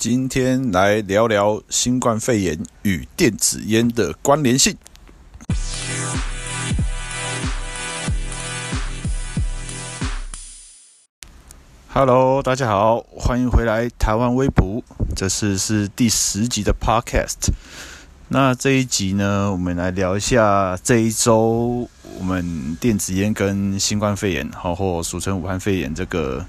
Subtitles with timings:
[0.00, 4.74] 今天来聊聊新冠肺炎与电子烟的关联性。
[11.88, 14.82] Hello，大家好，欢迎回来台湾微博，
[15.14, 17.50] 这次是第十集的 Podcast。
[18.28, 21.86] 那这一集呢，我们来聊一下这一周
[22.18, 26.46] 我们电子烟跟新冠肺炎，好，或俗称武汉肺炎这个。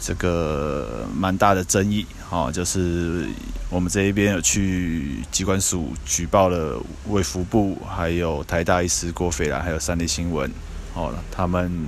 [0.00, 3.28] 这个蛮大的争议，哈，就是
[3.68, 10.50] 我们这一边有去机关署举报了卫福部，还有台大医师郭斐然，还有三立新闻，
[10.94, 11.86] 哦，他们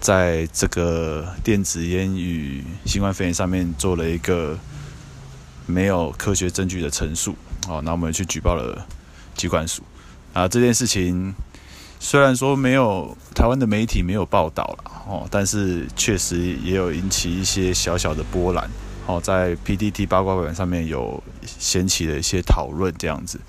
[0.00, 4.56] 在这个电子烟与新冠肺炎上面做了一个
[5.66, 7.34] 没有科学证据的陈述，
[7.68, 8.86] 哦，那我们去举报了
[9.34, 9.82] 机关署，
[10.32, 11.34] 啊，这件事情。
[12.00, 18.70] 虽然说没有台湾的媒体没有报道了哦，但是确实也有引起一些小小的波澜
[19.06, 23.40] 哦，在 PDT 八卦版上面有掀起了一些讨论这样子。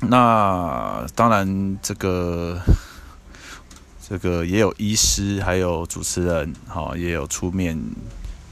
[0.00, 2.60] 那当然，这个
[4.06, 7.78] 这个也有医师，还有主持人哈，也有出面，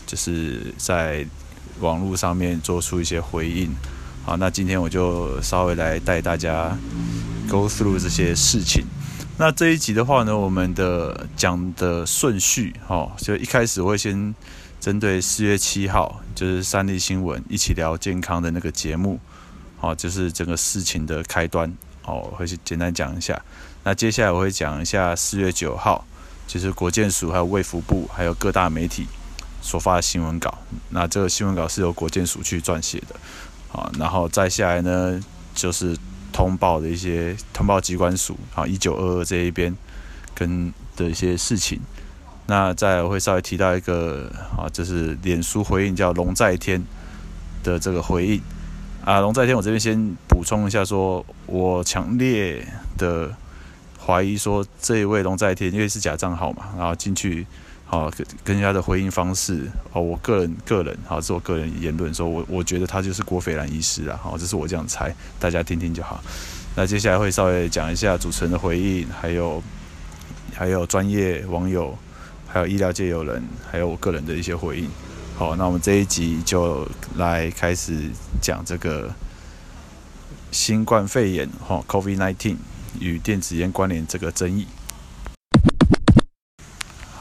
[0.07, 1.27] 就是在
[1.81, 3.71] 网络上面做出一些回应。
[4.25, 6.77] 好，那今天我就稍微来带大家。
[7.51, 8.85] Go through 这些事情。
[9.37, 14.35] 那这一集的话呢，我们的讲的顺序，哈，就一开始我会先
[14.81, 19.19] 针对四月七号，就是三立新闻一起聊健康的那个节目，
[19.79, 21.71] 好，就是整个事情的开端，
[22.05, 23.41] 哦，会去简单讲一下。
[23.85, 26.05] 那接下来我会讲一下四月九号，
[26.47, 29.07] 就是国健署还有卫福部还有各大媒体
[29.61, 30.57] 所发的新闻稿。
[30.91, 33.17] 那这个新闻稿是由国健署去撰写的，
[33.69, 35.21] 好，然后再下来呢，
[35.55, 35.97] 就是。
[36.43, 39.73] 通报的一些通报机关署啊，一九二二这一边
[40.35, 41.79] 跟的一些事情，
[42.47, 46.83] 那再会稍微提到一个啊，就是脸书回应叫龙在天
[47.63, 48.43] 的这个回应
[49.05, 52.67] 啊，龙在天我这边先补充一下，说我强烈
[52.99, 53.31] 的
[54.05, 57.47] 怀疑说这一位龙在天因为是假账号嘛，然后进去。
[57.93, 66.19] 好，跟跟人家的回应方式，哦，我个人个人，好，是我个人言论，说我我觉得他就是郭斐然医师啊，好，这是我这样猜，大家听听就好。
[66.75, 69.63] 那接下来会稍微讲一下主持人的回应，还有
[70.55, 71.95] 还有专业网友，
[72.49, 74.89] 还有医疗界友人，还有我个人的一些回应。
[75.37, 78.09] 好，那我们这一集就来开始
[78.41, 79.15] 讲这个
[80.51, 82.57] 新冠肺炎，哈，COVID-19
[83.01, 84.67] 与电子烟关联这个争议。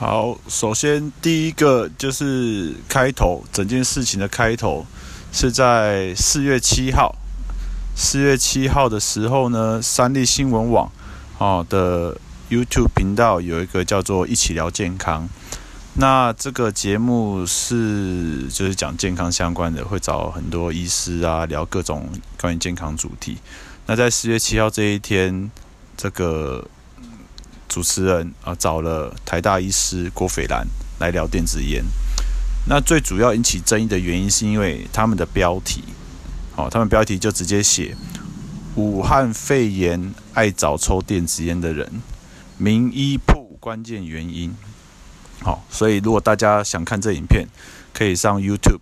[0.01, 4.84] 好，首先第一个就是开头，整件事情的开头
[5.31, 7.16] 是在四月七号。
[7.95, 10.91] 四月七号的时候呢，三立新闻网
[11.38, 12.17] 哦的
[12.50, 15.29] YouTube 频道有一个叫做“一起聊健康”。
[15.94, 23.38] 那这个节目是就是讲健康相关的，会找很多医师啊聊各种关于健康主题。
[23.85, 25.51] 那在四月七号这一天，
[25.95, 26.66] 这个。
[27.71, 30.67] 主持人啊，找了台大医师郭斐然
[30.99, 31.81] 来聊电子烟。
[32.67, 35.81] 那最主要引起争议的原因，是因为他们的标题，
[36.53, 37.95] 好，他们标题就直接写
[38.75, 41.89] “武汉肺炎爱找抽电子烟的人，
[42.57, 44.53] 名医铺关键原因”。
[45.41, 47.47] 好，所以如果大家想看这影片，
[47.93, 48.81] 可以上 YouTube，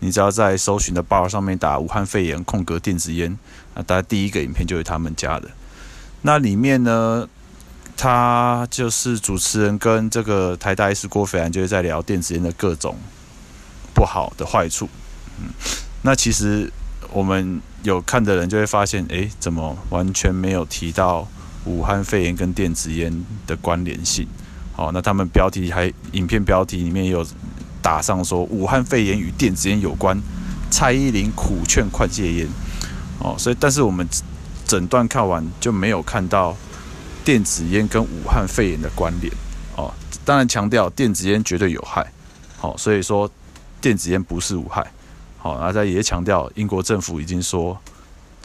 [0.00, 3.38] 你只要在搜寻的 bar 上面打“武汉肺炎空格电子烟”，
[3.74, 5.48] 啊，大家第一个影片就是他们家的。
[6.22, 7.28] 那里面呢？
[7.96, 12.94] 他就是主持人跟这个台大医师郭斐然，就是在聊电子烟的各种
[13.94, 14.86] 不好的坏处。
[15.40, 15.48] 嗯，
[16.02, 16.70] 那其实
[17.10, 21.26] 我们有看的人就会发现，诶，怎么完全没有提到
[21.64, 24.28] 武汉肺炎跟电子烟的关联性？
[24.74, 27.26] 好，那他们标题还影片标题里面有
[27.80, 30.20] 打上说武汉肺炎与电子烟有关，
[30.70, 32.48] 蔡依林苦劝快戒烟。
[33.20, 34.06] 哦，所以但是我们
[34.66, 36.54] 整段看完就没有看到。
[37.26, 39.32] 电子烟跟武汉肺炎的关联
[39.74, 39.92] 哦，
[40.24, 42.06] 当然强调电子烟绝对有害，
[42.56, 43.28] 好，所以说
[43.80, 44.86] 电子烟不是无害，
[45.36, 47.76] 好，然后也强调英国政府已经说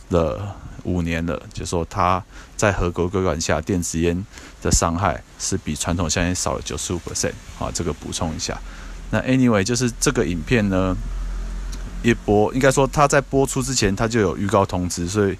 [0.10, 2.24] 了五年了，就说它
[2.57, 4.25] 在合格规管下，电子烟
[4.63, 8.60] 的伤害是比传统香烟少了九十五 percent，好，这个补充一下。
[9.12, 10.98] 那 anyway 就是这个影片呢，
[12.01, 15.38] 一播应该说它在播出之前，它就有预告通知，所以。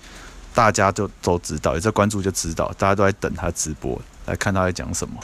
[0.54, 5.16] 大家都都知道，也在关注就知道，大家都在等他直播来看他在讲什么。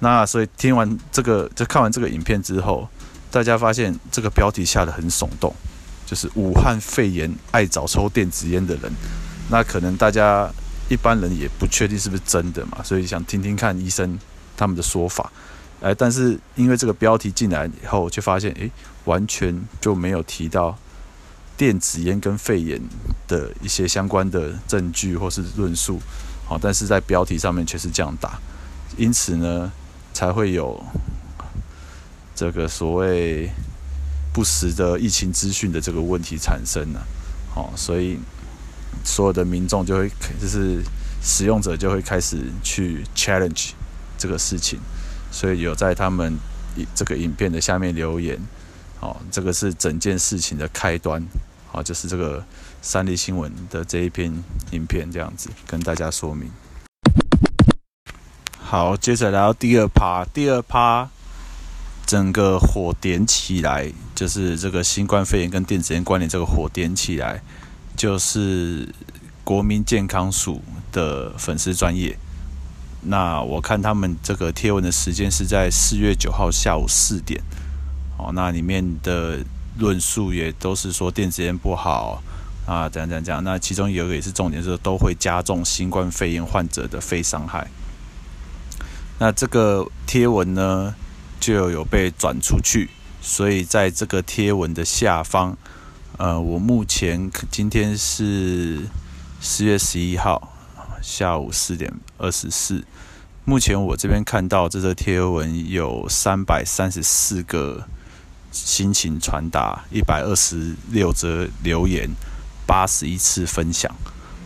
[0.00, 2.88] 那所以听完这个，就看完这个影片之后，
[3.30, 5.54] 大家发现这个标题下得很耸动，
[6.04, 8.92] 就是武汉肺炎爱找抽电子烟的人。
[9.48, 10.50] 那可能大家
[10.88, 14.18] 一般人也不确定是不是真的嘛，所以想听听看医生
[14.56, 15.30] 他们的说法。
[15.80, 18.70] 哎，但是因为这个标题进来以后，就发现哎，
[19.04, 20.76] 完全就没有提到
[21.56, 22.80] 电子烟跟肺炎
[23.28, 26.00] 的一些相关的证据或是论述，
[26.44, 28.40] 好，但是在标题上面却是这样打，
[28.96, 29.70] 因此呢，
[30.12, 30.82] 才会有
[32.34, 33.48] 这个所谓
[34.32, 37.06] 不实的疫情资讯的这个问题产生了，
[37.54, 38.18] 好，所以
[39.04, 40.10] 所有的民众就会
[40.40, 40.82] 就是
[41.22, 43.70] 使用者就会开始去 challenge
[44.18, 44.80] 这个事情，
[45.30, 46.36] 所以有在他们
[46.96, 48.36] 这个影片的下面留言。
[49.04, 51.22] 哦，这个是整件事情的开端，
[51.70, 52.42] 好，就是这个
[52.80, 54.32] 三立新闻的这一篇
[54.70, 56.50] 影片，这样子跟大家说明。
[58.58, 61.10] 好，接着来到第二趴，第二趴
[62.06, 67.42] 整个火点起来，就是这个新冠肺炎跟电子烟关联，这个火点起来，
[67.94, 68.88] 就是
[69.44, 72.18] 国民健康署的粉丝专业。
[73.02, 77.42] 那我看他们这个贴文的时间是在四月九号下午四点。
[78.16, 79.38] 哦，那里面的
[79.76, 82.22] 论述也都是说电子烟不好
[82.64, 83.42] 啊，怎样怎样怎样。
[83.42, 87.68] 那其中有一个也是重点，是都会加重新冠肺炎患者的肺伤害。
[89.18, 90.94] 那这个贴文呢，
[91.40, 92.88] 就有被转出去，
[93.20, 95.56] 所以在这个贴文的下方，
[96.16, 98.82] 呃，我目前今天是
[99.40, 100.52] 十月十一号
[101.02, 102.84] 下午四点二十四，
[103.44, 107.88] 目前我这边看到这个贴文有三百三十四个。
[108.54, 112.08] 心情传达一百二十六则留言，
[112.64, 113.92] 八十一次分享。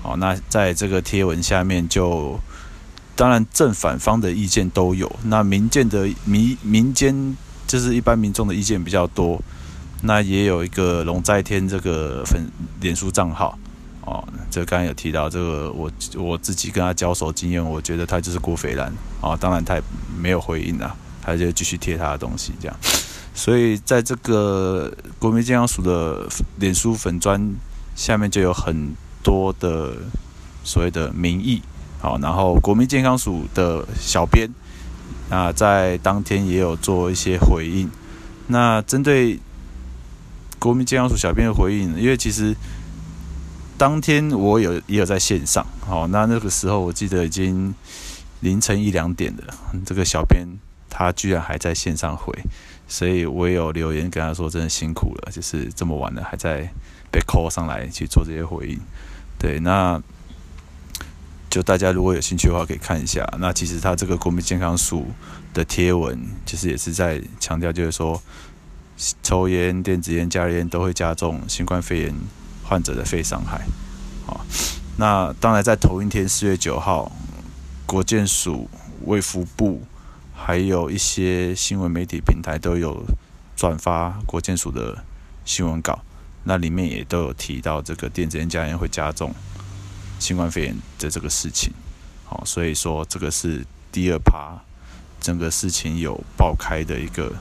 [0.02, 2.40] 好，那在这个贴文下面就，
[3.14, 5.10] 当然正反方的意见都有。
[5.24, 9.40] 那民间的民民间就是一般民众的意见比较多。
[10.00, 12.48] 那也有一个龙在天这个粉
[12.80, 13.58] 脸书账号
[14.02, 19.36] 哦，这刚刚有提到这个我我自己跟他交手经验，我觉得他就是郭斐兰啊。
[19.36, 19.82] 当然他也
[20.16, 22.76] 没有回应啊，他就继续贴他的东西这样。
[23.38, 27.54] 所以，在这个国民健康署的脸书粉砖
[27.94, 29.94] 下面，就有很多的
[30.64, 31.62] 所谓的民意，
[32.00, 34.50] 好，然后国民健康署的小编，
[35.30, 37.88] 那在当天也有做一些回应。
[38.48, 39.38] 那针对
[40.58, 42.56] 国民健康署小编的回应，因为其实
[43.78, 47.72] 当天我有也有在线上，好，那那个时候我记得已经
[48.40, 49.54] 凌晨一两点了，
[49.86, 50.44] 这个小编
[50.90, 52.36] 他居然还在线上回。
[52.90, 56.66] 所以我也有留言跟他说，真的辛苦了，就是这么晚了还在
[57.10, 58.80] 被 call 上来去做这些回应。
[59.38, 60.02] 对，那
[61.50, 63.30] 就大家如果有兴趣的话，可以看一下。
[63.38, 65.06] 那其实他这个国民健康署
[65.52, 68.20] 的贴文，其实也是在强调，就是说
[69.22, 72.14] 抽烟、电子烟、加烟都会加重新冠肺炎
[72.64, 73.66] 患者的肺伤害。
[74.26, 74.44] 好，
[74.96, 77.12] 那当然在头一天四月九号，
[77.84, 78.68] 国健署
[79.04, 79.82] 卫福部。
[80.40, 83.04] 还有一些新闻媒体平台都有
[83.54, 85.04] 转发国健署的
[85.44, 86.00] 新闻稿，
[86.44, 89.34] 那里面也都有提到这个电子烟加烟会加重
[90.18, 91.70] 新冠肺炎的这个事情。
[92.24, 94.58] 好，所以说这个是第二趴，
[95.20, 97.32] 整个事情有爆开的一个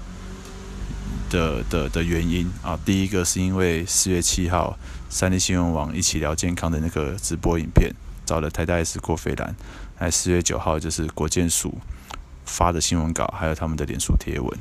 [1.29, 2.77] 的的的原因啊。
[2.83, 4.77] 第一个是因为四月七号
[5.09, 7.93] 三立新闻网一起聊健康的那个直播影片，
[8.25, 9.55] 找了台大 S 郭肥兰，
[9.99, 11.77] 那四月九号就是国健署。
[12.47, 14.59] 发的新闻稿，还有他们的脸书贴文，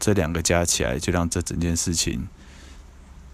[0.00, 2.26] 这两个加起来，就让这整件事情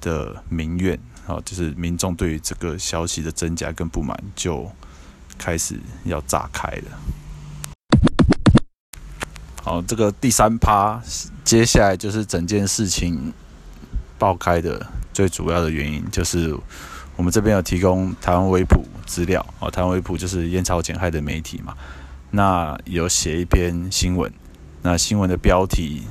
[0.00, 4.68] 的民怨，好，就是民众对于这个消息的真假跟不满，就
[5.38, 6.98] 开始要炸开了。
[9.62, 11.00] 好，这个第三趴，
[11.44, 13.32] 接下来就是整件事情
[14.18, 16.56] 爆开的最主要的原因，就是
[17.16, 21.76] 我们这边有提供台湾卫普资料，哦，台湾卫普就是烟草减害的媒体嘛。
[22.32, 24.32] 那有写一篇新闻，
[24.82, 26.02] 那新闻的标题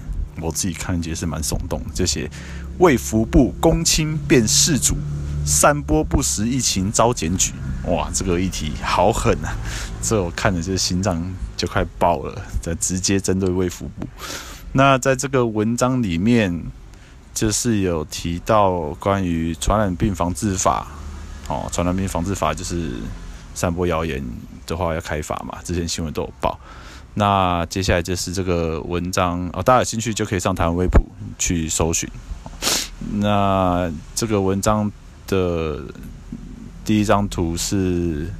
[0.41, 2.29] 我自己看也是蛮耸动，就写
[2.77, 4.97] 卫福部公卿变事主，
[5.45, 7.53] 散播不实疫情遭检举。
[7.85, 9.55] 哇，这个议题好狠啊！
[10.01, 11.23] 这我看的就是心脏
[11.55, 14.05] 就快爆了，在直接针对卫福部。
[14.73, 16.63] 那在这个文章里面，
[17.33, 20.85] 就是有提到关于传染病防治法，
[21.47, 22.91] 哦，传染病防治法就是。
[23.55, 24.23] 散播谣言
[24.69, 25.57] 的话要开罚嘛？
[25.63, 26.57] 之前新闻都有报。
[27.15, 31.01] 那接下来就是这个文章哦，大家有兴趣就可以上台湾微普
[31.37, 32.07] 去搜寻。
[33.13, 34.89] 那这个文章
[35.27, 35.81] 的
[36.85, 38.31] 第一张图是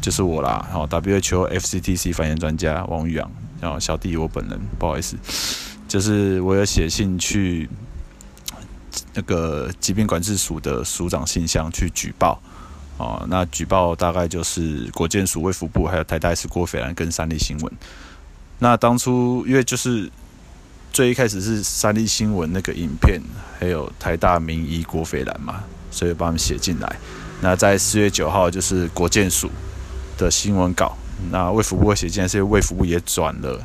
[0.00, 3.30] 就是我啦，然后 WHO FCTC 发言专家王宇阳，
[3.60, 5.16] 然后小弟我本人，不好意思，
[5.88, 7.68] 就是我有写信去
[9.12, 12.40] 那个疾病管制署的署长信箱去举报。
[12.98, 17.72] 哦，那举报大概就是国建署、卫福部，还有台大是郭斐兰跟三立新闻。
[18.58, 20.10] 那当初因为就是
[20.92, 23.20] 最一开始是三立新闻那个影片，
[23.60, 26.96] 还有台大名医郭斐然嘛，所以把他们写进来。
[27.42, 29.50] 那在四月九号就是国建署
[30.16, 30.96] 的新闻稿，
[31.30, 33.62] 那卫福部写进来，是因为卫福部也转了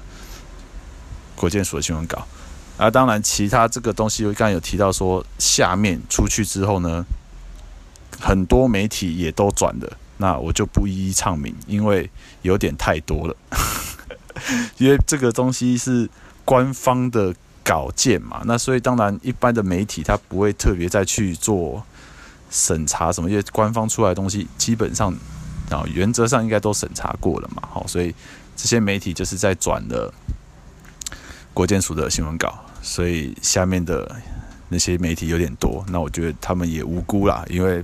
[1.37, 2.27] 国建署的新闻稿。
[2.77, 7.05] 啊，当然其他这个东西，我刚才有提到说，下面出去之后呢，
[8.21, 12.07] 很多媒体也都转了，那我就不一一唱名，因为
[12.43, 13.35] 有点太多了。
[14.77, 16.07] 因为这个东西是
[16.45, 21.83] 官方的稿件嘛，那所以当然一般的媒体他不会特别再去做
[22.49, 25.11] 审查什么，因为官方出来的东西基本上
[25.69, 28.13] 啊原则上应该都审查过了嘛，好，所以
[28.55, 30.13] 这些媒体就是在转了
[31.53, 34.15] 国建署的新闻稿，所以下面的
[34.69, 37.83] 那些媒体有点多，那我觉得他们也无辜啦，因为。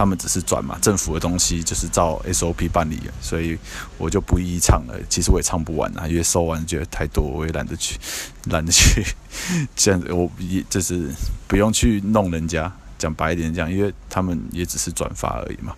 [0.00, 3.58] 他们只是转嘛，政府的东西就是照 SOP 办理，所以
[3.98, 4.98] 我就不一一唱了。
[5.10, 7.98] 其实我也唱不完啊，因为收完觉得太多，我也懒得去，
[8.48, 9.04] 懒得去。
[9.76, 11.10] 这样子我也就是
[11.46, 15.76] 不用去弄人家，讲白一点讲，因为他们也只是转发而已嘛。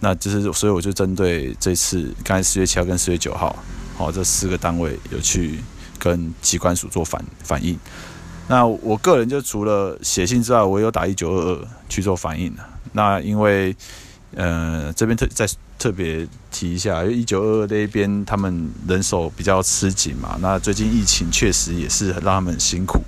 [0.00, 3.54] 那就是所以我就针对这次刚才四月七号跟四月九号，
[3.98, 5.60] 好，这四个单位有去
[5.98, 7.78] 跟机关署做反反应。
[8.48, 12.50] 那我个人就除了写信之外，我有打一九二二去做反应。
[12.92, 13.74] 那因为，
[14.34, 15.46] 呃，这边特再
[15.78, 20.36] 特别提一下，因为一九二二那边他们人手比较吃紧嘛。
[20.40, 23.00] 那最近疫情确实也是让他们很辛苦，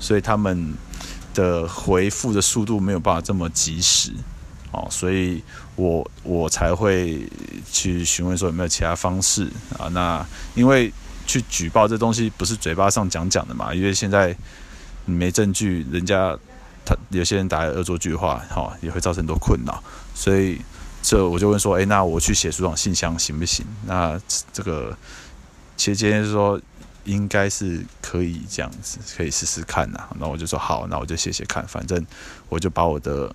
[0.00, 0.74] 所以他们
[1.34, 4.12] 的回复的速度没有办法这么及时，
[4.72, 5.42] 哦，所以
[5.76, 7.28] 我我才会
[7.70, 9.88] 去询问说有没有其他方式啊。
[9.92, 10.92] 那因为
[11.26, 14.36] 去举报这东西不是嘴巴上讲讲的嘛，因为现在
[15.04, 16.36] 没证据，人家。
[16.86, 19.82] 他有些人打来恶作剧的话，哈，也会造成很多困扰，
[20.14, 20.60] 所以
[21.02, 23.66] 这我就问说，诶，那我去写署长信箱行不行？
[23.86, 24.18] 那
[24.52, 24.96] 这个
[25.76, 26.60] 其实今天说
[27.04, 30.08] 应该是可以这样子，可以试试看呐。
[30.18, 32.04] 那我就说好，那我就写写看，反正
[32.48, 33.34] 我就把我的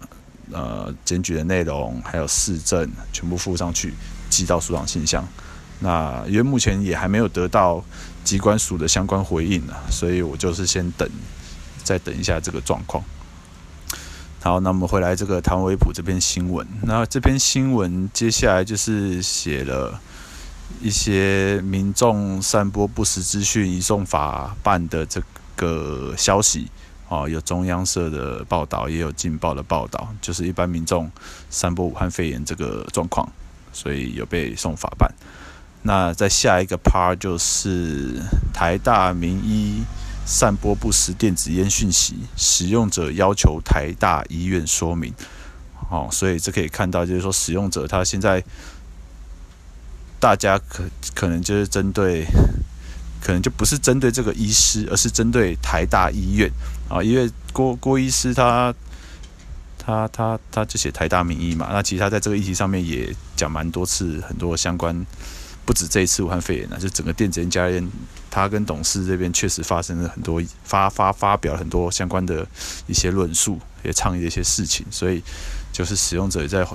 [0.51, 3.93] 呃检举的内容还有事证全部附上去，
[4.29, 5.27] 寄到署长信箱。
[5.79, 7.83] 那因为目前也还没有得到
[8.23, 11.09] 机关署的相关回应呢，所以我就是先等，
[11.83, 13.03] 再等一下这个状况。
[14.43, 16.67] 好，那我们回来这个台湾微普这篇新闻。
[16.81, 20.01] 那这篇新闻接下来就是写了
[20.81, 25.21] 一些民众散播不实资讯、移送法办的这
[25.55, 26.71] 个消息。
[27.07, 31.11] 哦，有中央社的报道，也有劲报的报道，就是一般民众
[31.51, 33.31] 散播武汉肺炎这个状况，
[33.71, 35.13] 所以有被送法办。
[35.83, 38.19] 那在下一个 part 就是
[38.51, 39.83] 台大名医。
[40.31, 45.13] 散播不实电子烟讯息，使用者要求台大医院说明。
[45.89, 48.41] 哦，所以这可以看到，就是说使用者他现在，
[50.21, 52.25] 大家可可能就是针对，
[53.21, 56.49] 可能就不是针对这个医师，而是针对台大医院
[56.87, 58.73] 啊，因为郭郭医师他
[59.77, 65.05] 他他他就写台大名医嘛，那其实他在这个议题上面也讲蛮多次，很多相关。
[65.65, 67.87] 不止这一次武汉肺炎呢，就整个电子烟加烟，
[68.29, 72.45] 他跟董事这边确实发生了很多发发发表了很多相关的
[72.87, 75.23] 一些论述，也倡议了一些事情，所以
[75.71, 76.67] 就是使用者也在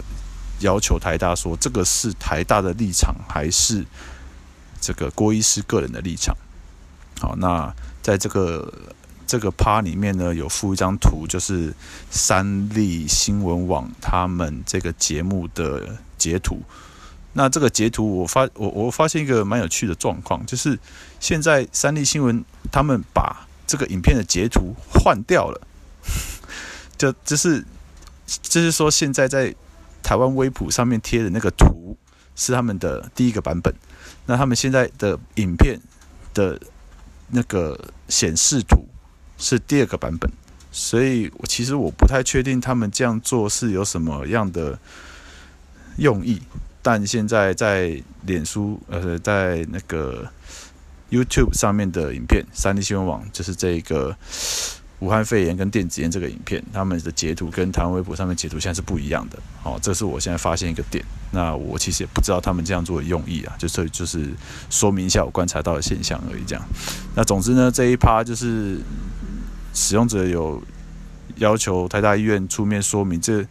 [0.61, 3.85] 要求台大说，这个是台大的立场还是
[4.81, 6.35] 这个郭医师个人的立场？
[7.21, 8.73] 好，那在这个
[9.27, 11.75] 这个趴里面呢，有附一张图，就是
[12.11, 16.63] 三立新闻网他们这个节目的截图。
[17.39, 20.79] 那这个截图，我发我我发现一个蛮有趣的状况，就是
[21.21, 25.61] 现在三立新闻他们把这个影片的截图换掉了，
[26.97, 27.63] 就就是
[28.41, 29.55] 就是说现在在
[30.03, 31.95] 台湾微普上面贴的那个图
[32.35, 33.75] 是他们的第一个版本，
[34.25, 35.79] 那他们现在的影片
[36.33, 36.59] 的
[37.29, 37.79] 那个
[38.09, 38.89] 显示图
[39.37, 40.31] 是第二个版本，
[40.73, 44.79] 所以我其实我不太确定他们这样做是有什么样的
[45.99, 46.41] 用意。
[46.87, 50.25] 但现在在脸书，呃，在那个
[51.11, 54.17] YouTube 上面的影片，三立新闻网就是这个
[55.01, 59.37] 武汉肺炎跟电子烟这个影片，他们的截图跟台湾微博上面截图现在是不一样的。
[59.65, 61.05] 哦，这是我现在发现一个点。
[61.33, 64.31] 那我其实也不知道他们这样做的用意啊，就是就是
[64.71, 66.45] 说明一下我观察到的现象而已。
[66.47, 66.65] 这样。
[67.17, 68.79] 那总之呢，这一趴就是
[69.75, 70.63] 使用者有
[71.39, 73.45] 要求台大医院出面说明这。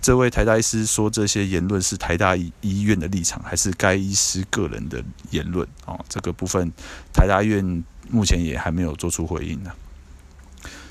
[0.00, 5.66] 这位台大医师说这些言论是台大医院的立场，还是该医师个人的言论？
[5.86, 6.70] 哦，这个部分
[7.12, 9.70] 台大医院目前也还没有做出回应呢。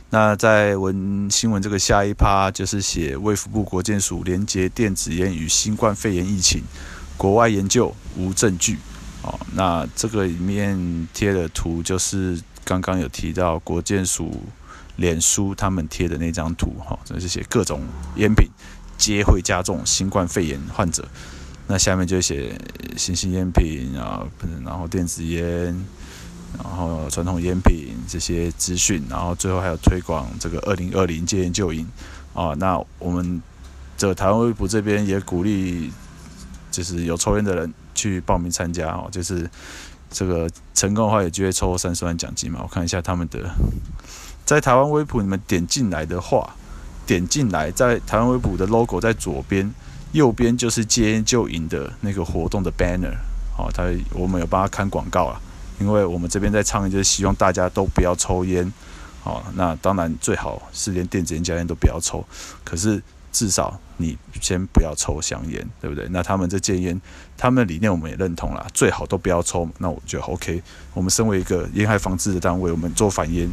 [0.09, 6.61] 那在文新闻这个下一趴，就是写卫福部国健署连结电子烟与新冠肺炎疫情，
[7.17, 8.77] 国外研究无证据。
[9.23, 14.41] 哦，那这个里面贴的图就是刚刚有提到国健署
[14.95, 17.81] 脸书他们贴的那张图，哈，这是写各种
[18.15, 18.47] 烟品
[18.97, 21.07] 皆会加重新冠肺炎患者。
[21.67, 22.57] 那下面就写
[22.95, 24.25] 新型烟品啊，
[24.63, 25.75] 然后电子烟，
[26.57, 31.85] 然后传统烟品这些资讯，然后最后还有推广这个二零二零戒烟救瘾
[32.33, 32.53] 啊。
[32.53, 33.41] 那我们
[33.97, 35.91] 这台湾卫福这边也鼓励，
[36.71, 39.49] 就是有抽烟的人去报名参加哦，就是
[40.09, 42.61] 这个成功的话有机会抽三十万奖金嘛。
[42.63, 43.39] 我看一下他们的，
[44.45, 46.55] 在台湾卫福你们点进来的话，
[47.07, 49.73] 点进来在台湾微博的 logo 在左边。
[50.13, 53.13] 右边就是戒烟就瘾的那个活动的 banner，
[53.55, 53.83] 好，他
[54.13, 55.39] 我们有帮他看广告啊，
[55.79, 58.71] 因为我们这边在倡议，就是希望大家都不要抽烟，
[59.21, 62.25] 好，那当然最好是连电子烟、加烟都不要抽，
[62.63, 66.07] 可是至少你先不要抽香烟，对不对？
[66.09, 66.99] 那他们这戒烟，
[67.37, 70.63] 他们的理念我们也认同啦，最好都不要抽，那我觉得 OK。
[70.93, 73.47] 我们身为一个烟害防治的单位，我们做反烟，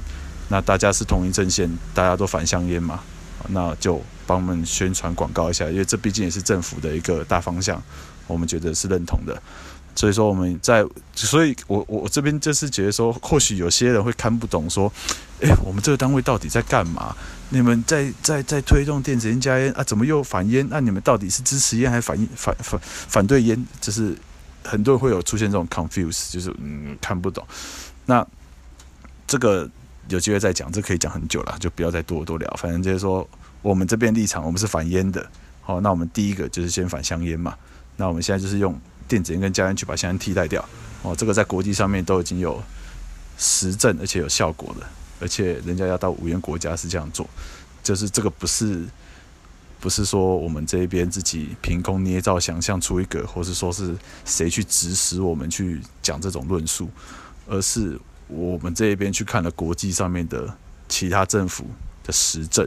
[0.48, 3.00] 那大家是同一阵线，大家都反香烟嘛。
[3.48, 7.82] 那就帮我们宣传广告一下，因为这毕竟也是政府的一个大方向，
[8.26, 9.42] 我们觉得是认同的。
[9.96, 10.84] 所以说我们在，
[11.14, 14.92] 所以我我这边就是觉得说，或许有些人会看不懂，说，
[15.38, 17.14] 诶，我们这个单位到底在干嘛？
[17.50, 20.66] 你们在在在推动电子烟加烟啊，怎么又反烟？
[20.68, 23.66] 那你们到底是支持烟还是反反反反对烟？
[23.80, 24.16] 就是
[24.64, 27.46] 很多人会有出现这种 confuse，就是嗯看不懂。
[28.06, 28.26] 那
[29.26, 29.70] 这个。
[30.08, 32.48] 有机会再讲，这可以讲很久了，就不要再多多聊。
[32.58, 33.26] 反正就是说，
[33.62, 35.26] 我们这边立场，我们是反烟的。
[35.62, 37.56] 好，那我们第一个就是先反香烟嘛。
[37.96, 40.62] 那我们现在就是用电子烟跟加烟去把香烟替代掉。
[41.02, 42.62] 哦，这个在国际上面都已经有
[43.38, 44.86] 实证，而且有效果的。
[45.20, 47.26] 而且人家要到无烟国家是这样做，
[47.82, 48.84] 就是这个不是
[49.80, 53.96] 不是说我们这边自己凭空捏造、想象出一个，或是说是
[54.26, 56.90] 谁去指使我们去讲这种论述，
[57.48, 57.98] 而是。
[58.28, 60.56] 我们这一边去看了国际上面的
[60.88, 61.66] 其他政府
[62.02, 62.66] 的实证，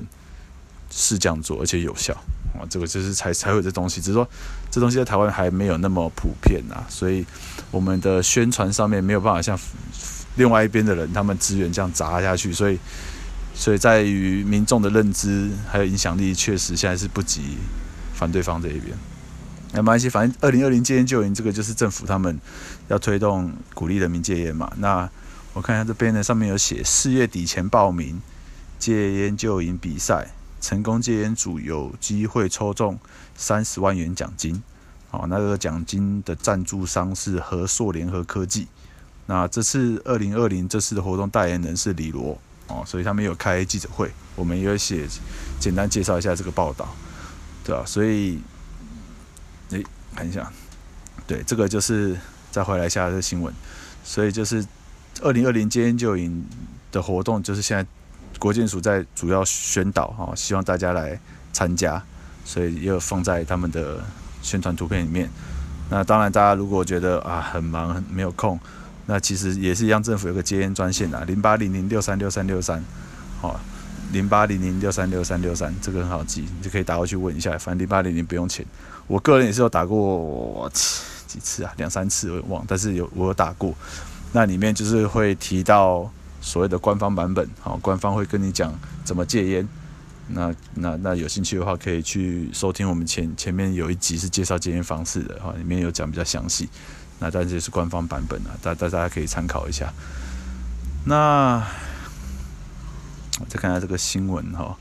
[0.92, 2.14] 是这样做，而且有效
[2.54, 2.62] 啊。
[2.70, 4.28] 这个就是才才会有这东西，只是说
[4.70, 7.26] 这东西在台湾还没有那么普遍啊，所以
[7.72, 9.60] 我们的宣传上面没有办法像
[10.36, 12.78] 另外一边的人他们资源这样砸下去，所以
[13.56, 17.58] 所以在于民众的认知还有影响力，确实现在是不及
[18.14, 18.96] 反对方这一边。
[19.74, 22.40] 那没关系，反正二零二零戒烟救瘾这个就是政府他们
[22.88, 25.10] 要推动鼓励人民戒烟嘛，那。
[25.58, 28.22] 我看一下这边呢，上面有写四月底前报名
[28.78, 30.28] 戒烟就赢比赛，
[30.62, 33.00] 成功戒烟组有机会抽中
[33.36, 34.62] 三十万元奖金。
[35.10, 38.68] 好，那个奖金的赞助商是和硕联合科技。
[39.26, 45.08] 那这次二零二零这次的活动代言人是李罗哦，所以他们有开记者会，我们也有写
[45.60, 46.88] 简单介绍一下这个报道，
[47.64, 47.84] 对吧？
[47.84, 48.40] 所以，
[49.72, 49.84] 诶，
[50.16, 50.54] 看一下，
[51.26, 52.16] 对，这个就是
[52.52, 53.52] 再回来一下这个新闻，
[54.04, 54.64] 所以就是。
[55.24, 56.46] 二零二零戒烟救瘾
[56.92, 57.86] 的活动，就是现在
[58.40, 61.20] 国健署在主要宣导哈，希望大家来
[61.52, 62.02] 参加，
[62.46, 64.04] 所以也有放在他们的
[64.42, 65.30] 宣传图片里面。
[65.90, 68.60] 那当然，大家如果觉得啊很忙很没有空，
[69.06, 72.84] 那其实也是一样，政府有个戒烟专线啊，零八零零六三六三六三，
[73.42, 73.60] 好，
[74.12, 78.66] 零八零零六三六三六三，这个很好记，你就可以打过去问一下，反正零八零零不用钱。
[79.08, 83.74] 我个人也是有打过几次啊，两三次我也忘，但是有我有打过。
[84.34, 86.12] 那里面就是会提到
[86.42, 89.68] 所谓的官方版本，好，官方会跟你讲怎么戒烟。
[90.30, 96.68] 那那那有兴趣的话，可以去收听我们前前面有一集是介绍戒烟方式的，哈，里面有讲比较详细。
[97.20, 99.92] 那但这是官方版本啊，大大家可以参考一下。
[101.06, 101.66] 那
[103.48, 104.78] 再看一下这个新闻哈，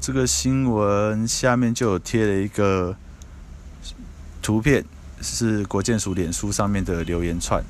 [0.00, 2.96] 这个新闻下面就有贴了一个
[4.40, 4.84] 图片，
[5.20, 7.62] 是国建署脸书上面的留言串。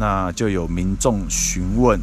[0.00, 2.00] 那就有民众询问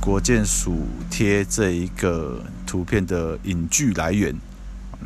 [0.00, 4.34] 国健署贴这一个图片的影剧来源，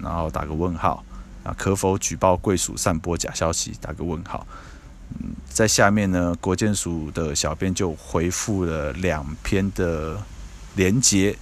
[0.03, 1.05] 然后打个问号
[1.45, 3.75] 啊，可否举报贵署散播假消息？
[3.79, 4.47] 打个问号。
[5.21, 10.17] 嗯，在下面呢，国建署的小编就回复了两篇的
[10.77, 11.37] 连结，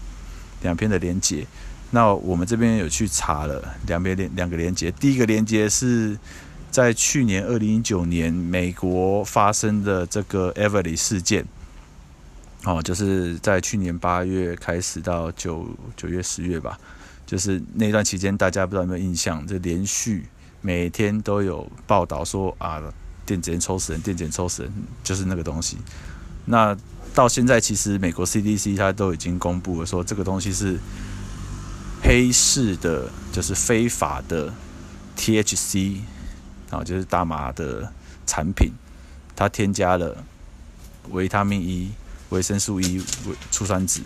[0.62, 1.46] 两篇的连结。
[1.92, 6.18] 那我们这边有去查了两边连两个连接，第一个连接是。
[6.70, 11.46] 在去年二零一九年，美国发生的这个 Everly 事件，
[12.64, 16.79] 哦，就是在去年八月开始到九九月十月吧，
[17.24, 19.46] 就是那段期间，大家不知道有没有印象？
[19.46, 20.26] 就连续
[20.61, 22.83] 每天都有报道说啊，
[23.24, 25.79] 电子烟抽死人，电子烟抽死人，就是那个东西。
[26.44, 26.76] 那
[27.14, 30.79] 到现在，其实美国 CDC 它都已经公布了说，这个东西是
[32.02, 34.52] 黑市的，就是非法的
[35.16, 36.00] THC。
[36.70, 37.92] 啊，就是大麻的
[38.26, 38.72] 产品，
[39.35, 40.24] 它添加了
[41.11, 41.92] 维他命 E，
[42.31, 43.00] 维生素 E
[43.50, 44.02] 醋酸酯，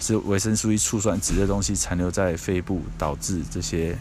[0.00, 3.96] 是维生素 E 醋酸酯的东西残留在肺部，导致这些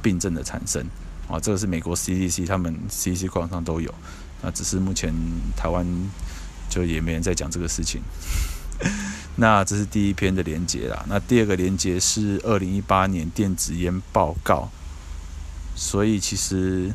[0.00, 0.86] 病症的产生。
[1.28, 3.92] 啊，这个是美国 CDC 他们 CDC 官网上都有，
[4.42, 5.12] 那只是目前
[5.56, 5.86] 台湾
[6.68, 8.02] 就也没人在讲这个事情。
[9.36, 11.04] 那这是第一篇的连结啦。
[11.08, 14.68] 那第二个连结是二零一八年电子烟报告。
[15.74, 16.92] 所以其实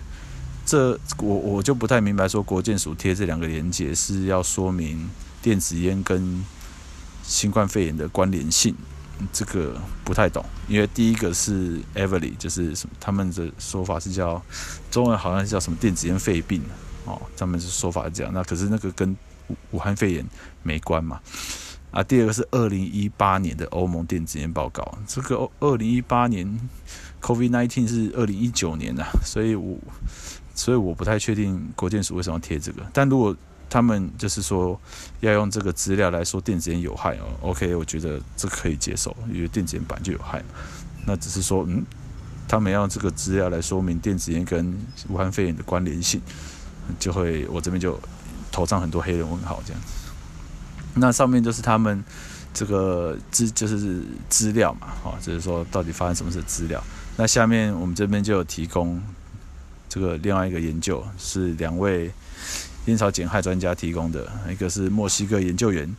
[0.67, 5.10] 这我我就不太明白，说国健署贴这两个连结是要说明
[5.41, 6.43] 电子烟跟
[7.23, 8.75] 新冠肺炎的关联性，
[9.32, 10.43] 这个不太懂。
[10.67, 14.43] 因为第一个是 Everly，就是什么他们的说法是叫
[14.91, 16.62] 中文好像是叫什么电子烟肺病
[17.06, 18.34] 哦，他们是说法是这样。
[18.34, 19.15] 那可是那个跟
[19.71, 20.25] 武汉肺炎
[20.63, 21.21] 没关嘛。
[21.91, 26.60] 啊，第二个是二零一八年的欧盟电子烟报告，这个二零一八年。
[27.19, 29.75] COVID-19 是二零一九年的，所以我
[30.58, 32.82] 所以我不太确定国健署为什么要贴这个。
[32.91, 33.34] 但如果
[33.70, 34.80] 他们就是说
[35.20, 40.43] 要用这个资料来说电子烟有害哦，OK，我觉得这可以接受，因为电子烟本来就有害。
[41.06, 41.86] 那只是说，嗯，
[42.48, 44.78] 他们要用这个资料来说明电子烟跟
[45.10, 46.22] 武汉肺炎的关联性，
[46.98, 48.00] 就会我这边就
[48.52, 49.93] 头上很多黑人问号这样子。
[50.96, 52.04] 那上面就是他们
[52.54, 56.84] 这个资就是资料嘛，哦，就是说到底发生什么事资料。
[57.17, 59.02] 那下面我们这边就有提供
[59.89, 62.12] 这个另外一个研究，是两位
[62.86, 65.95] 烟草减害专家提供的，一个是墨西哥研究员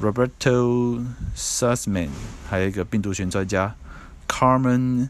[0.00, 1.04] Roberto
[1.36, 2.08] Sussman，
[2.48, 3.74] 还有一个病毒学专家
[4.28, 5.08] Carmen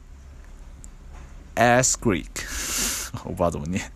[1.54, 3.90] Asquith，我不知道怎么念，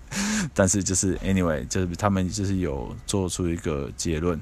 [0.53, 4.41] 但是就是 anyway，就是他们就是有做出一个结论。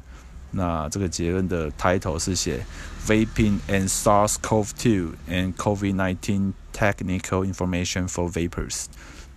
[0.52, 2.66] 那这个结论的 title 是写
[3.06, 8.86] Vaping and SARS-CoV-2 and COVID-19 Technical Information for Vapers。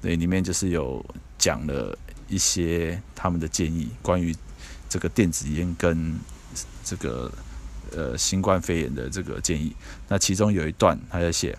[0.04, 1.04] 对，里面就是有
[1.40, 4.36] 讲了一些他们的建议，关于
[4.88, 6.20] 这个电子烟跟
[6.84, 7.32] 这个
[7.92, 9.76] 呃新冠肺炎的这个建议。
[10.08, 11.58] 那其中有一段他在写，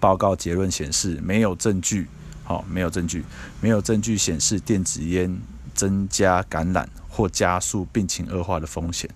[0.00, 2.08] 报告结论显示没有证据，
[2.42, 3.22] 好，没有证据，
[3.60, 5.38] 没有证据显示电子烟
[5.74, 6.88] 增加感染。
[7.08, 9.08] 或加速病情恶化的风险。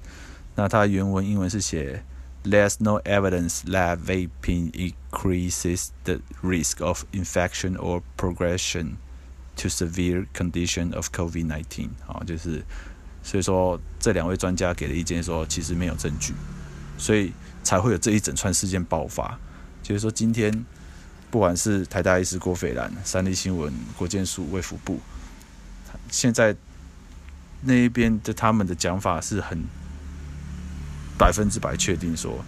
[0.55, 2.03] 那他原文英文是写
[2.45, 8.97] ：There's no evidence that vaping increases the risk of infection or progression
[9.57, 11.91] to severe condition of COVID-19。
[12.07, 12.65] 啊，就是
[13.23, 16.35] 所以说这两位专家给的意见说，其实没有证据，
[16.99, 19.39] 所以才会有这一整串事件爆发。
[19.83, 20.65] 就是说，今天
[21.31, 25.01] 不管是台大医师郭斐然、三立新闻、国建署卫福部，
[26.11, 26.57] 现在。
[27.63, 29.63] 那一边的他们的讲法是很
[31.21, 32.43] 百分之百确定说，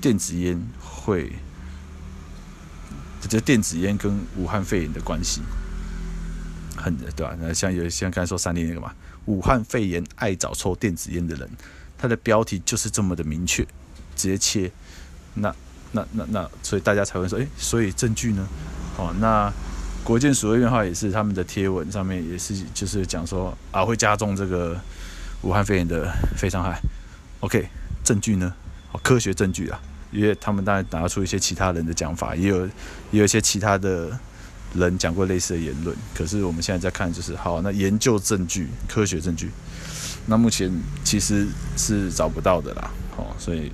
[0.00, 1.30] 电子烟会，
[3.28, 5.42] 这电子烟跟武汉肺炎的关系
[6.76, 7.36] 很对吧？
[7.40, 8.92] 那像有像刚才说三立那个嘛，
[9.26, 11.48] 武汉肺炎爱找抽电子烟的人，
[11.96, 13.62] 他的标题就是这么的明确，
[14.16, 14.72] 直接切，
[15.34, 15.54] 那
[15.92, 18.44] 那那那，所以大家才会说，诶，所以证据呢？
[18.98, 19.52] 哦，那。
[20.04, 24.78] 国健署的话也是，他们的贴文上面也是，就是讲说啊，会加重这个
[25.40, 26.78] 武汉肺炎的肺伤害。
[27.40, 27.66] OK，
[28.04, 28.54] 证据呢？
[29.02, 29.80] 科学证据啊，
[30.12, 32.64] 因为他们当然拿出一些其他人的讲法，也有
[33.10, 34.16] 也有一些其他的
[34.74, 35.96] 人讲过类似的言论。
[36.14, 39.50] 可是我们现在在看，就是好，那研究证据、科学证据，
[40.26, 40.70] 那目前
[41.02, 42.90] 其实是找不到的啦。
[43.16, 43.72] 好，所以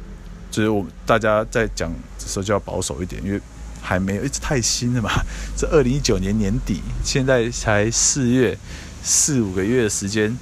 [0.51, 3.41] 就是我大家在讲的时候就要保守一点，因为。
[3.83, 5.09] 还没有，一直太新了嘛。
[5.57, 8.55] 这二零一九年年底，现在才四月，
[9.03, 10.37] 四五个月的时间，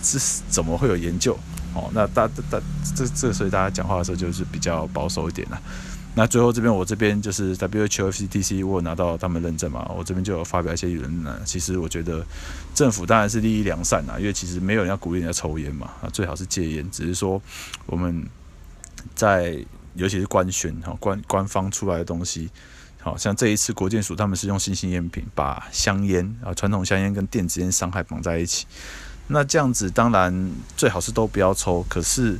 [0.00, 1.36] 这是怎么会有研究？
[1.74, 2.60] 哦，那大大
[2.94, 5.60] 这这，所以大家讲话的时候就是比较保守一点了。
[6.14, 11.38] 那最后这边我这边就是 WHO FCTC，我有拿到他们认证嘛，我这边就有发表一些言论呢。
[11.44, 12.24] 其实我觉得
[12.74, 16.90] 政府当然是利益良善啊，因为其实没有人要鼓励人家抽烟嘛，啊，最好是戒烟。
[16.90, 17.40] 只是说
[17.86, 18.26] 我们
[19.14, 19.64] 在。
[19.96, 22.48] 尤其是官宣哈，官官方出来的东西，
[23.00, 28.66] 好像这一次国健署他们是用新型烟品把香烟啊，传统香烟跟电子烟伤害绑在一起。
[29.32, 32.36] 那这样子当然最好是都不要抽，可是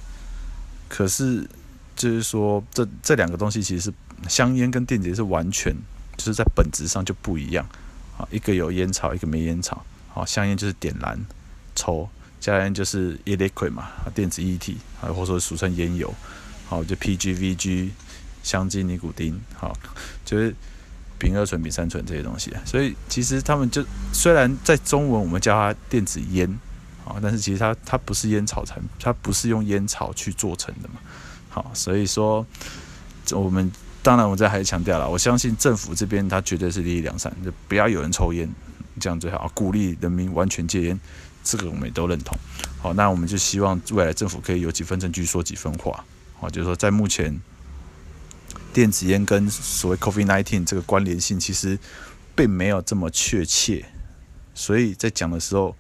[0.89, 1.49] 可是
[1.95, 5.75] 就是说这这两个东西其实是香烟跟电子烟是完全
[6.17, 7.65] 就是在本质上就不一样
[8.19, 9.85] 啊，一个有烟草，一个没烟草。
[10.13, 11.19] 好，香烟就是点燃
[11.77, 12.09] 抽，
[12.41, 16.13] 加烟就是 e-liquid 嘛，电子液体啊，或者说俗称烟油。
[16.67, 17.91] 好，就 PGVG、
[18.43, 19.73] 香精尼古丁，好，
[20.25, 20.55] 就是
[21.19, 22.53] 丙二醇、丙三醇这些东西。
[22.67, 26.59] 所以其实他们就虽然在中文我们叫它电子烟，
[27.11, 30.95] 啊，但是其实它它不是烟草产，它不是用烟草去做成的嘛。
[31.49, 32.47] 好，所以说
[33.33, 33.71] 我们
[34.03, 38.49] 当然我这还是强调了，我相信政府这边它绝对是利益良善，就不要有人抽烟，
[39.01, 41.01] 这样最好，鼓励人民完全戒烟，
[41.43, 42.39] 这个我们也都认同。
[42.81, 46.05] 好，那我们就希望未来政府可以有几分证据说几分话。
[46.39, 47.39] 好，就是说在目前
[48.73, 51.79] 电子烟跟所谓 COVID-19 这个关联性其实
[52.35, 53.85] 并没有这么确切，
[54.55, 55.77] 所以在讲的时候，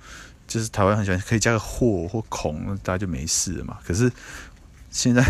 [0.51, 3.79] 就是台湾很喜欢可以加个或或恐，大家就没事了嘛。
[3.87, 4.11] 可是
[4.91, 5.25] 现在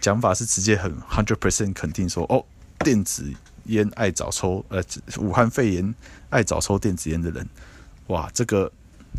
[0.00, 2.44] 讲法是直接很 hundred percent 肯定说，哦，
[2.80, 3.32] 电子
[3.66, 4.82] 烟爱早抽，呃，
[5.18, 5.94] 武汉肺炎
[6.30, 7.48] 爱早抽电子烟的人，
[8.08, 8.70] 哇，这个。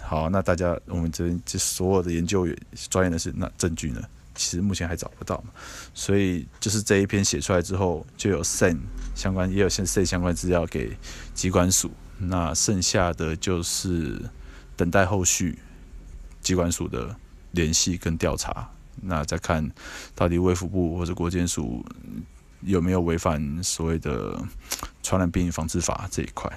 [0.01, 2.57] 好，那大家我们这边就所有的研究员
[2.89, 4.01] 专业的是那证据呢？
[4.33, 5.53] 其实目前还找不到嘛，
[5.93, 8.79] 所以就是这一篇写出来之后，就有 send
[9.13, 10.97] 相关也有先 send 相关资料给
[11.35, 14.19] 机关署，那剩下的就是
[14.75, 15.57] 等待后续
[16.41, 17.15] 机关署的
[17.51, 18.69] 联系跟调查，
[19.01, 19.69] 那再看
[20.15, 21.85] 到底卫福部或者国健署
[22.61, 24.39] 有没有违反所谓的
[25.01, 26.51] 传染病防治法这一块。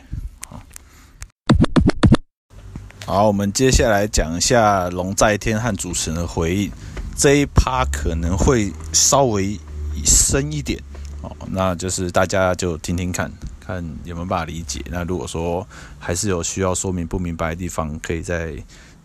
[3.05, 6.71] 好，我们接下来讲一下龙在天和主持人的回应。
[7.17, 9.59] 这一趴可能会稍微
[10.05, 10.83] 深一点
[11.23, 13.33] 哦，那就是大家就听听看
[13.67, 14.81] 看有没有办法理解。
[14.91, 15.67] 那如果说
[15.99, 18.55] 还是有需要说明不明白的地方，可以再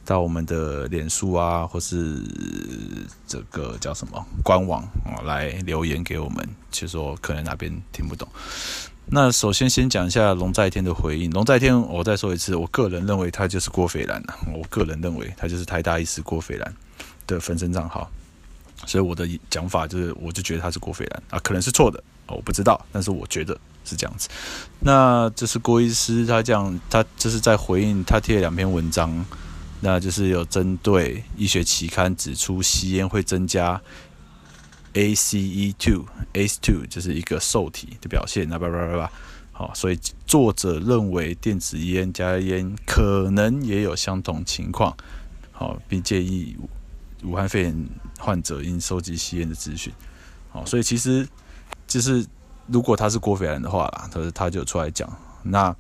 [0.05, 2.21] 到我们的脸书啊，或是
[3.27, 8.27] 这个叫什么官网啊来留言给我们，就说可能哪边听不懂。
[9.13, 11.29] 那首先先讲一下龙在天的回应。
[11.31, 14.23] 龙在天，我再说一次，我个人认为他就是郭斐然。
[14.53, 16.73] 我个人认为他就是台大医师郭斐然
[17.27, 18.09] 的分身账号，
[18.85, 23.57] 所以我的讲法就是，我就觉得他是郭斐然啊，可能是错的，我不知道，但是我觉得
[23.91, 24.29] 是这样子。
[24.79, 29.25] 那就是郭医师他这样，他就是在回应他贴了两篇文章，
[29.81, 33.81] 那就是有针对医学期刊指出吸烟会增加。
[34.93, 39.11] ACE two、ACE two 就是一个受体的表现，那叭叭叭叭，
[39.53, 44.93] 好，所以作者认为电子烟加烟可能也有相同情况，
[45.53, 46.57] 好，并建议
[47.23, 49.93] 武汉肺炎患者应收集吸烟的资讯，
[50.49, 51.25] 好，所以其实
[51.87, 52.25] 就是
[52.71, 55.11] 如果他是郭斐然的话啦，他他就出来讲，
[55.43, 55.75] 那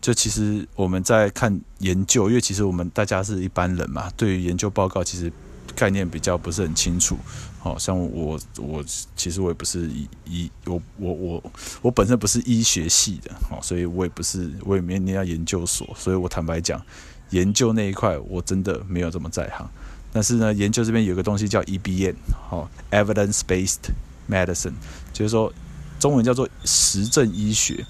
[0.00, 5.32] 就其实我们在看研究，因为其实我们大家是一般人嘛，对于研究报告其实。
[5.76, 7.16] 概念比较不是很清楚，
[7.60, 8.82] 好像我我
[9.14, 16.82] 其实我也不是医医我我我我本身不是医学系的，好，所以我也不是我也没念到研究所，所以我坦白讲，
[17.30, 19.70] 研究那一块我真的没有这么在行。
[20.12, 22.16] 但是呢，研究这边有个东西叫 EBM，
[22.48, 23.90] 好，Evidence-Based
[24.28, 24.72] Medicine，
[25.12, 25.52] 就是说
[25.98, 27.84] 中文叫做实证医学，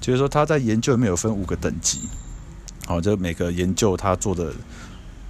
[0.00, 2.00] 就是说他在研究里面有分五个等级，
[2.86, 4.52] 好，就每个研究他做的。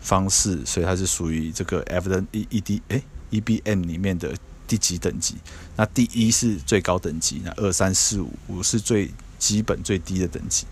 [0.07, 4.33] 方式，所以它是属于这个 evidence E E D 哎 E B M 里面的
[4.69, 5.35] 第几等级？
[5.75, 10.65] 那第一是最高等级，那二三四五五是最基本最低的等级。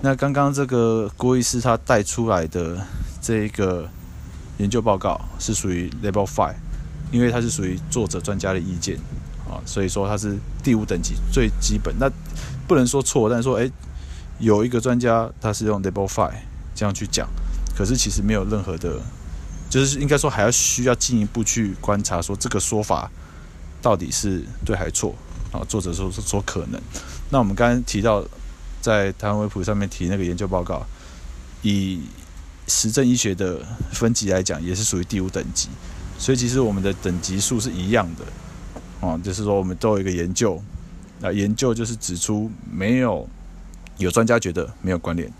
[0.00, 2.82] 那刚刚这个郭医师他带出来的
[3.20, 3.86] 这一个
[4.56, 6.56] 研究报告是属于 Level Five，
[7.12, 8.98] 因为它是属于作者专家的意见
[9.48, 11.94] 啊，所以说它是第五等级最基本。
[11.98, 12.10] 那
[12.66, 13.70] 不能说错，但是说哎，
[14.38, 16.34] 有一个专家他是用 Level Five
[16.74, 17.28] 这样去讲。
[17.76, 19.00] 可是其实没有任何的，
[19.70, 23.10] 就是应该说还要需要进一步去观察，说这个说法
[23.80, 25.14] 到底是对还错
[25.52, 25.62] 啊？
[25.68, 26.80] 作者说说可能。
[27.30, 28.24] 那我们刚刚提到
[28.80, 30.84] 在台湾卫普上面提那个研究报告，
[31.62, 32.00] 以
[32.66, 35.68] 实证医学的分级来讲，也是属于第五等级。
[36.18, 38.24] 所以其实我们的等级数是一样的
[39.00, 40.62] 啊，就是说我们都有一个研究，
[41.20, 43.28] 那研究就是指出没有
[43.98, 45.32] 有专家觉得没有关联。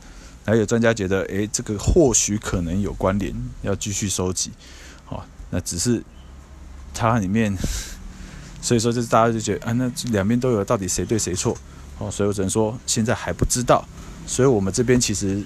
[0.47, 4.51] 还有专家觉得，诶，这个或许可能有关联，要继续收集。
[5.05, 6.03] 好，那只是
[6.95, 7.55] 它里面，
[8.63, 11.55] 所以说就是大家就觉得啊，那两边都有，到底谁对谁错？
[11.99, 13.85] 哦，所以我只能说现在还不知道。
[14.27, 15.43] 所以我们这边其实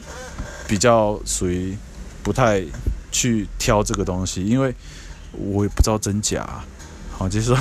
[0.68, 1.76] 比较属于
[2.22, 2.64] 不太
[3.10, 4.72] 去挑这个东西，因为
[5.32, 6.62] 我也不知道真假。
[7.10, 7.56] 好，就是说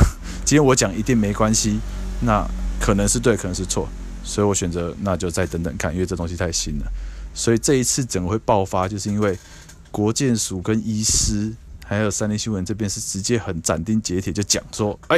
[0.52, 1.80] 今天我讲一定没关系，
[2.20, 2.46] 那
[2.78, 3.88] 可能是对，可能是错，
[4.22, 6.92] 所以我选择那就再等等看，因为这东西太新了。
[7.34, 9.40] 所以这一次整个会爆发，就是因为
[9.92, 11.54] 国健署跟医师，
[11.86, 15.18] 还有三立新闻这边是直接很斩钉截铁就讲说，哎，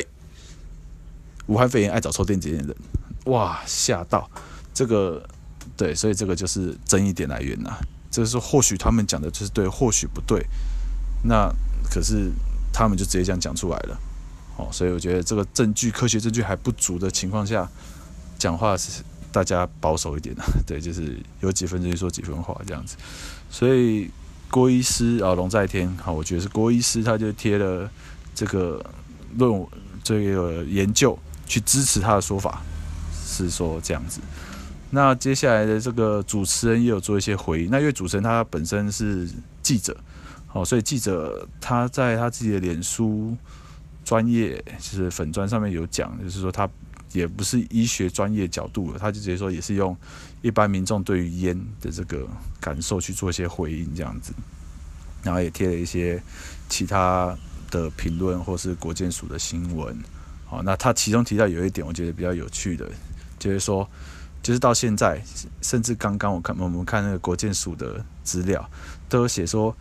[1.47, 2.75] 武汉肺炎爱找抽电子烟的人，
[3.25, 4.29] 哇，吓到
[4.71, 5.27] 这个，
[5.75, 7.75] 对，所以这个就是争议点来源呐。
[8.11, 10.45] 就是或许他们讲的就是对，或许不对，
[11.23, 11.51] 那
[11.89, 12.31] 可是
[12.71, 13.99] 他们就直接这样讲出来了，
[14.57, 17.69] 哦，所以我觉得这个证据科学证据还不足的情况下，
[18.37, 19.03] 讲话是。
[19.33, 22.95] 大家保守一点啊， 对，就是有几分就说几分话这样子。
[23.49, 24.07] 所以
[24.47, 27.89] 郭医师啊，龙在天，好，我觉得是郭医师，他就贴了
[28.35, 28.79] 这个
[29.39, 29.67] 论文，
[30.03, 32.61] 这个研究去支持他的说法，
[33.25, 34.21] 是说这样子。
[34.91, 37.71] 那接下来的这个主持人也有做一些回应。
[37.71, 39.27] 那因为主持人他本身是
[39.63, 39.97] 记者，
[40.51, 43.35] 哦，所以记者他在他自己的脸书
[44.03, 46.69] 专业就是粉砖上面有讲，就是说他
[47.11, 49.95] 也不是医学专业角度的，他就直接说也是用
[50.41, 52.27] 一般民众对于烟的这个
[52.59, 54.33] 感受去做一些回应这样子，
[55.23, 56.21] 然后也贴了一些
[56.69, 57.37] 其他
[57.71, 59.97] 的评论或是国健署的新闻。
[60.45, 62.89] 好，那他其中提到有一点我觉得比较有趣的，
[63.39, 63.87] 就是说。
[64.43, 65.23] 就是到现在，
[65.61, 68.69] 甚至刚刚我看我们看那个国健署的资料，
[69.07, 69.73] 都有写说，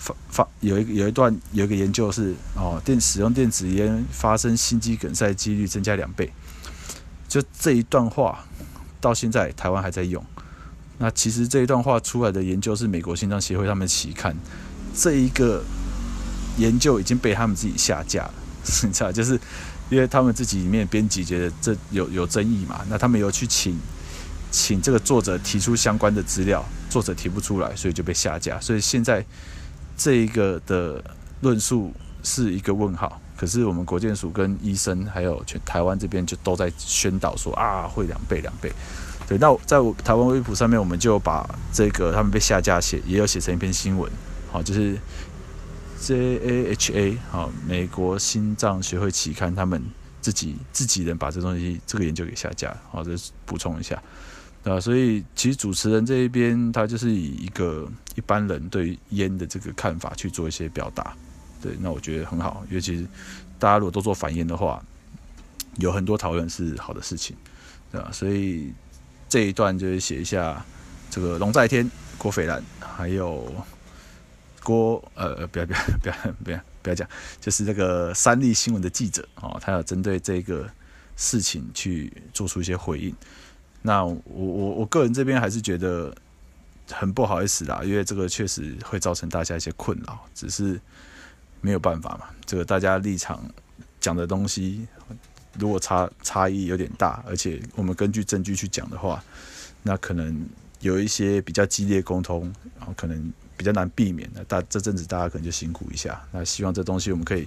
[0.00, 6.28] 发发有一有一段有一个研究是哦，电使用电子烟发生心肌梗塞几率增加两倍。
[7.28, 8.44] 就这一段话
[9.00, 10.24] 到现在台湾还在用。
[10.98, 14.34] 那其实这一段话出来的研究是美国心脏协会他们期刊，
[14.96, 15.62] 这一个
[16.58, 18.34] 研究已经被他们自己下架了，
[18.82, 19.38] 你知道就是。
[19.90, 23.76] 因为他们自己里面编辑觉得这有有争议嘛，那他们有去请
[24.48, 28.60] 请这个作者提出相关的资料，作者提不出来，所以就被下架。
[28.60, 29.26] 所以现在
[30.02, 31.04] 这一个的
[31.42, 33.20] 论述是一个问号。
[33.36, 38.72] 可是我们国健署跟医生还有全台湾这边就都在宣导说啊，会两倍两倍。
[39.28, 44.10] 对，那在台湾微博上面，我们就把这个他们被下架写也有写成一篇新闻，
[44.50, 44.96] 好，就是。
[46.00, 49.84] JAHA 好，美国心脏学会期刊，他们
[50.22, 53.10] 自己自己人把这东西这个研究给下架，好，这
[53.44, 54.02] 补充一下，
[54.64, 61.16] 啊，所以其实主持人这一边他就是以一个一般人对烟的这个看法去做一些表达，
[61.62, 63.06] 对，那我觉得很好，尤其是
[63.58, 64.82] 大家如果都做反烟的话，
[65.78, 67.36] 有很多讨论是好的事情，
[67.90, 68.10] 对吧？
[68.12, 68.72] 所以
[69.28, 70.64] 这一段就是写一下
[71.10, 73.52] 这个龙在天、郭斐然还有。
[74.62, 77.08] 郭呃不要不要不要不要不要讲，
[77.40, 80.68] 就是这个三立新闻的记者哦，他要针对这个
[81.16, 83.16] 事情去做出一些回应。
[83.82, 86.14] 那我我我个人这边还是觉得
[86.90, 90.80] 很不好意思啦，因为这个确实会造成大家一些困扰，只是
[91.60, 92.26] 没有办法嘛。
[92.44, 93.42] 这个大家立场
[94.00, 94.86] 讲的东西
[95.58, 99.22] 如果差差异有点大，而且我们根据证据去讲的话，
[99.82, 100.44] 那可能
[100.80, 103.32] 有一些比较激烈沟通，然后可能。
[103.56, 106.18] 比较难避免的，大这阵子大家可能就辛苦一下。
[106.32, 107.46] 那希望这东西我们可以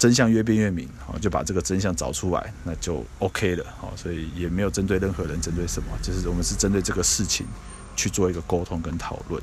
[0.00, 7.46] 真相越辩越明，好，就把这个真相找出来，那就 OK 了，好，所以也没有针对任何人，针对什么，就是我们是针对这个事情
[7.94, 9.42] 去做一个沟通跟讨论。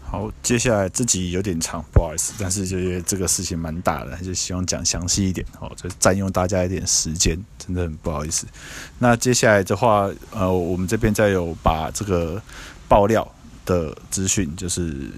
[0.00, 8.46] 好，接下来这集有点长，不好意思，但是就因为这个事情蛮大的，就希望讲详细一点，哦，就占用大家一点时间，真的很不好意思。
[8.98, 12.40] 那接下来的话，呃，我们这边再有把这个
[12.88, 13.30] 爆料
[13.66, 15.10] 的资讯，就是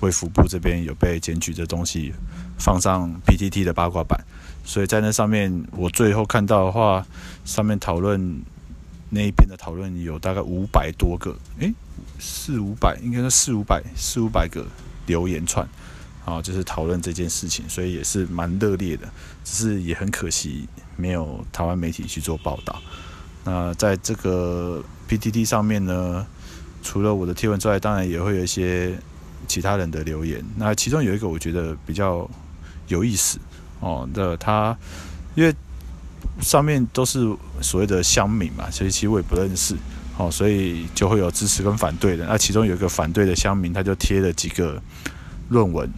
[0.00, 2.14] 卫福部这边有被检举的东西
[2.58, 4.18] 放上 PTT 的八卦版，
[4.64, 7.06] 所以在那上面，我最后看到的话，
[7.44, 8.40] 上面讨论
[9.10, 11.74] 那一篇的讨论有大概五百多个，诶。
[12.20, 14.64] 四五百，应该是四五百，四五百个
[15.06, 15.68] 留言串，
[16.24, 19.08] 啊，就是讨论这件事情，所以也是蛮热烈的。
[19.44, 22.80] 只是也很可惜，没有台湾媒体去做报道。
[23.44, 26.26] 那在这个 PTT 上面呢，
[26.82, 28.96] 除了我的贴文之外，当然也会有一些
[29.46, 30.44] 其他人的留言。
[30.56, 32.28] 那其中有一个我觉得比较
[32.88, 33.38] 有意思
[33.80, 34.76] 哦，的他
[35.34, 35.54] 因为
[36.40, 37.20] 上面都是
[37.60, 39.76] 所谓的乡民嘛，所以其实我也不认识。
[40.20, 42.26] 哦，所以就会有支持跟反对的。
[42.26, 44.82] 那其中有一个反对的乡民，他就贴了几个
[45.48, 45.88] 论文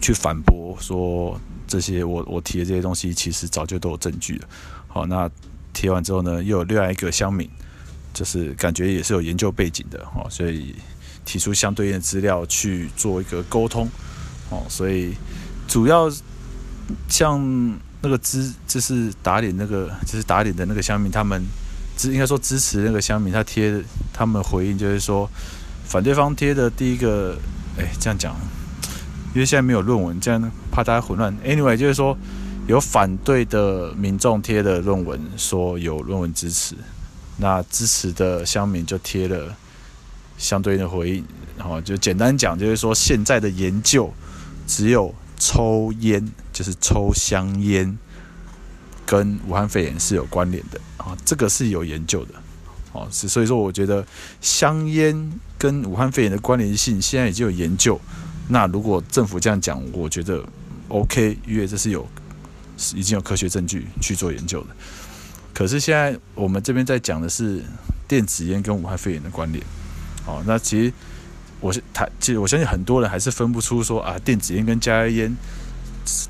[0.00, 4.48] 去反驳说，这些我我提的这些东西其实早就都有证据了。
[4.88, 5.30] 好，那
[5.72, 7.48] 贴完之后呢，又有另外一个乡民，
[8.12, 10.74] 就是感觉也是有研究背景的哦，所以
[11.24, 13.88] 提出相对应的资料去做一个沟通。
[14.50, 15.14] 哦，所以
[15.66, 16.10] 主要
[17.08, 17.40] 像
[18.00, 21.42] 那个支就是打脸那个就是打脸的那个乡民他们
[21.96, 22.12] 支。
[22.12, 25.30] 应该说支持那个乡民，他贴的他们回应就是说，
[25.84, 27.38] 反对方贴的第一个，
[27.78, 28.34] 哎，这样讲，
[29.34, 31.32] 因为现在没有论文，这样怕大家混乱。
[31.44, 32.16] Anyway，就是说
[32.66, 36.74] 有反对的民众贴的论文，说有论文支持，
[37.36, 39.56] 那支持的乡民就贴了
[40.38, 41.24] 相对应的回应。
[41.58, 44.12] 然后就简单讲，就是说现在的研究
[44.66, 47.96] 只有抽烟，就是抽香烟。
[49.04, 52.34] 跟武汉肺炎是有关联的啊，这个是有研究的，
[52.92, 54.06] 哦，是所以说我觉得
[54.40, 58.00] 香烟跟武汉肺炎的关联性现在已经有研究，
[58.48, 60.42] 那如果政府这样讲，我觉得
[60.88, 62.08] OK，因为这是有
[62.94, 64.68] 已经有科学证据去做研究的。
[65.54, 67.62] 可是现在我们这边在讲的是
[68.08, 69.64] 电子烟跟武汉肺炎的关联，
[70.26, 70.92] 哦，那其实
[71.60, 75.36] 我是他，其实我相信很多人还是分不出说啊，电子烟跟加烟。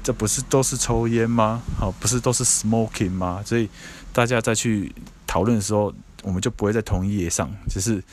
[0.02, 1.62] 这不是都是抽烟吗？
[1.78, 3.42] 好，不是都是 smoking 吗？
[3.42, 3.70] 所以
[4.12, 4.94] 大家再去
[5.26, 5.90] 讨论的时候，
[6.22, 7.50] 我们就不会在同一页上。
[7.70, 8.04] 就是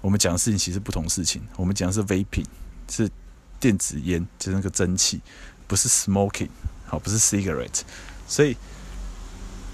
[0.00, 1.42] 我们讲的事情其实不同事情。
[1.56, 2.44] 我们讲的是 vaping，
[2.88, 3.10] 是
[3.58, 5.20] 电子烟，就是那个蒸汽，
[5.66, 6.48] 不是 smoking，
[6.86, 7.80] 好，不是 cigarette。
[8.28, 8.56] 所以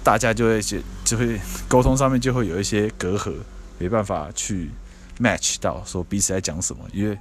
[0.07, 3.34] 大家就会就就会沟通上面就会有一些隔阂，
[3.76, 4.70] 没办法去
[5.18, 7.18] match 到说彼此在讲什么，因为。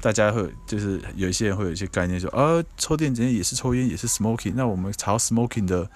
[0.00, 4.52] 大家会就是有一些人会有一些概念说，呃、啊，抽电子烟也是抽烟，也是 smoking。
[4.54, 5.88] 那我们查 smoking 的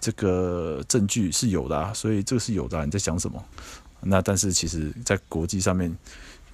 [0.00, 2.84] 这个证据是有的啊，所以这个是有的啊。
[2.84, 3.44] 你在讲什么？
[4.02, 5.92] 那但是其实在国际上面，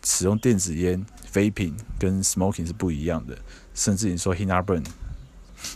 [0.02, 3.36] 使用电子烟 vaping 跟 smoking 是不一样的，
[3.74, 4.82] 甚至你说 heat-not-burn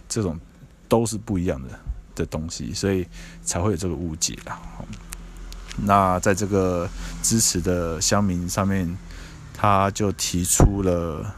[0.08, 0.40] 这种
[0.88, 1.68] 都是不一样的
[2.16, 3.06] 的东西，所以
[3.44, 4.60] 才会有这个误解啦。
[5.76, 6.90] 那在这个
[7.22, 8.98] 支持的乡民上面。
[9.58, 11.34] 他就提出了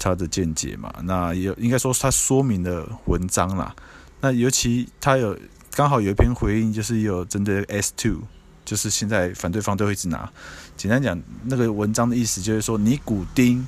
[0.00, 3.72] 他的见解嘛，那也应该说他说明了文章啦。
[4.20, 5.38] 那尤其他有
[5.70, 8.22] 刚好有一篇回应，就是有针对 S two，
[8.64, 10.28] 就是现在反对方都会一直拿。
[10.76, 13.64] 简单讲，那个文章的意思就是说，尼古丁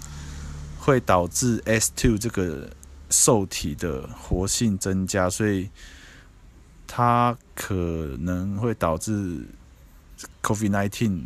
[0.80, 2.68] 会导致 S two 这个
[3.10, 5.68] 受体的活性增加，所以
[6.86, 7.74] 它可
[8.20, 9.46] 能会导致
[10.42, 11.22] COVID nineteen。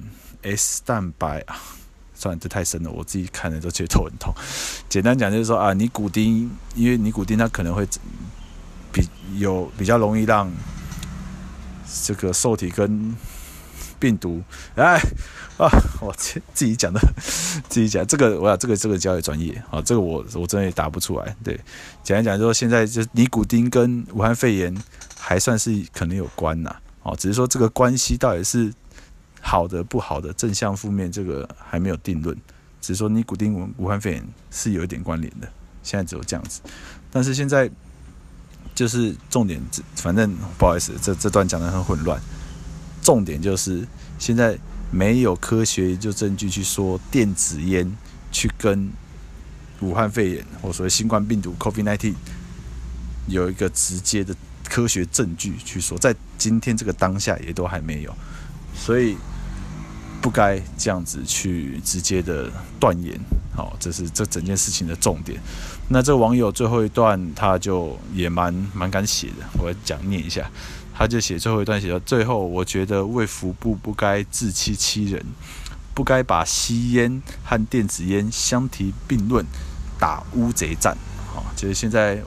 [0.46, 1.56] S 蛋白啊，
[2.14, 4.30] 算了，这太深了，我自己看了都觉得头很痛。
[4.90, 7.88] 简单讲就是说啊，尼古丁，因为尼古丁它可能会
[8.92, 9.08] 比
[9.38, 10.52] 有比较容易让
[12.04, 13.16] 这个受体跟
[13.98, 14.42] 病毒，
[14.74, 15.00] 哎
[15.58, 15.68] 啊，
[16.00, 17.00] 我自自己讲的，
[17.68, 21.36] 自己讲这个，我要这个这个交给专业啊，这个我我真的也答不出来。
[21.42, 21.58] 对，
[22.02, 24.74] 讲一讲说，现在就尼古丁跟武汉肺炎
[25.18, 28.72] 还算是可能有关呐，哦，只是说这个关系到底是。
[29.46, 32.34] 好的、不好的、正向、负面，这个还没有定论。
[32.80, 35.46] 只是说尼古丁武汉肺炎是有一点关联的，
[35.82, 36.62] 现在只有这样子。
[37.12, 37.70] 但是现在
[38.74, 39.60] 就是重点，
[39.96, 42.18] 反正不好意思，这这段讲得很混乱。
[43.04, 43.86] 重点就是
[44.18, 44.58] 现在
[44.90, 47.88] 没有科学研究证据去说电子烟
[48.32, 48.90] 去跟
[49.80, 52.14] 武汉肺炎或所谓新冠病毒 （COVID-19）
[53.28, 54.34] 有一个直接的
[54.68, 58.12] 科学证据去说，在今天这个当下也都还没有，
[58.74, 59.16] 所以。
[60.22, 62.50] 不该这样子去直接的
[62.80, 63.14] 断言，
[63.54, 65.38] 好，这是这整件事情的重点。
[65.86, 70.50] 那这网友最后一段他就也蛮蛮敢写的，我讲念一下，
[70.96, 75.20] 他就写最后一段写到最后，我觉得卫福部不该自欺欺人，
[75.92, 79.44] 不该把吸烟和电子烟相提并论，
[79.98, 80.96] 打乌贼战。
[81.34, 82.22] 好，就是现在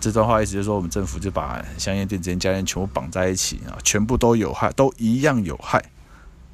[0.00, 5.82] 这段话意思就是说，我们政府就把香烟、电子烟、加烟全部绑在一起啊，全部都有害，都一样有害。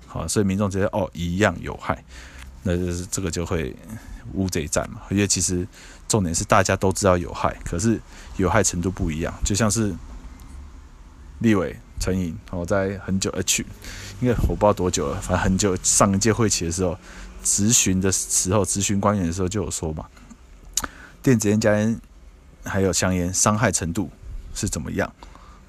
[0.06, 2.04] 好，所以民众觉得哦，一样有害，
[2.62, 3.74] 那就是这个就会
[4.34, 5.00] 乌贼战嘛。
[5.10, 5.66] 因为其实
[6.06, 7.98] 重点是大家都知道有害，可是
[8.36, 9.32] 有害程度不一样。
[9.42, 9.94] 就像是
[11.42, 13.66] 立委陈颖，我在很久呃去，
[14.20, 16.96] 因为我不知道多久了，反正很久上一届会期的时候，
[17.42, 20.06] 质询的时候，质询官员的时候就有说嘛，
[21.22, 22.00] 电子烟、加烟
[22.64, 24.08] 还有香烟伤害程度
[24.54, 25.12] 是怎么样？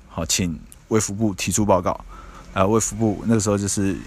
[0.08, 0.58] 好，请
[0.88, 2.00] 卫福部提出报告。
[2.54, 3.98] 啊，卫福部那个时候就是。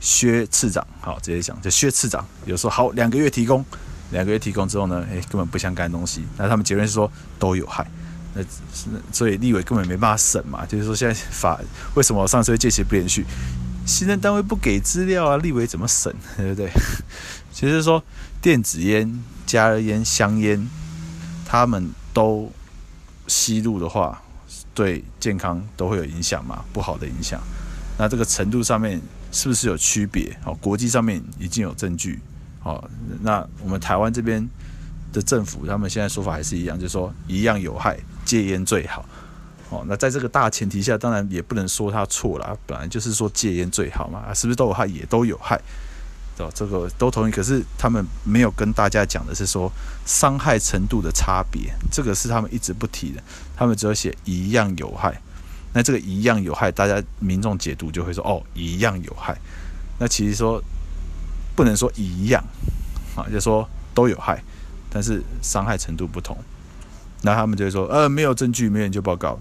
[0.00, 3.64] 薛次长，好，直接讲，就薛次长有说好两个月提供，
[4.10, 7.90] 两个月提供之后呢，诶、欸，根本不相干东西，那他们结论是说都有害，
[8.34, 8.42] 那
[9.12, 11.60] 所以立委根本没办法审嘛，就是说现在法
[11.94, 13.24] 为什么上次会借期不连续，
[13.86, 16.70] 行政单位不给资料啊，立委怎么审， 对不对？
[17.52, 18.02] 其实说
[18.42, 20.68] 电子烟、加热烟、香烟，
[21.46, 22.52] 他们都
[23.26, 24.22] 吸入的话，
[24.74, 27.40] 对健康都会有影响嘛，不好的影响，
[27.96, 29.00] 那这个程度上面。
[29.36, 30.32] 是不是有区别？
[30.44, 32.20] 哦，国际上面已经有证据。
[32.62, 32.88] 哦，
[33.20, 34.48] 那我们台湾这边
[35.12, 37.98] 的政府，他们现在说法还是一样，就是说一样有害，
[38.34, 39.04] 戒烟最好。
[39.70, 44.18] 哦，那在这个大前提下，当然也不能说他错了，本来就是说戒烟最好嘛。
[44.28, 44.86] 啊，是不是都有害？
[44.86, 45.56] 也都有害。
[46.38, 47.30] 哦，这个都同意。
[47.30, 49.70] 可是他们没有跟大家讲的是说
[50.04, 53.22] 伤害程度的差别，这个是他们一直不提的。
[53.56, 55.16] 他们只有写一样有害。
[55.72, 59.36] 那这个一样有害，大家民众解读就会说哦，一样有害。
[60.00, 60.60] 那其实说
[61.54, 62.42] 不能说一样
[63.14, 64.42] 啊，就说都有害，
[64.90, 66.36] 但是伤害程度不同。
[67.24, 69.36] 那他们就会说呃，没有证据，没有研究报告，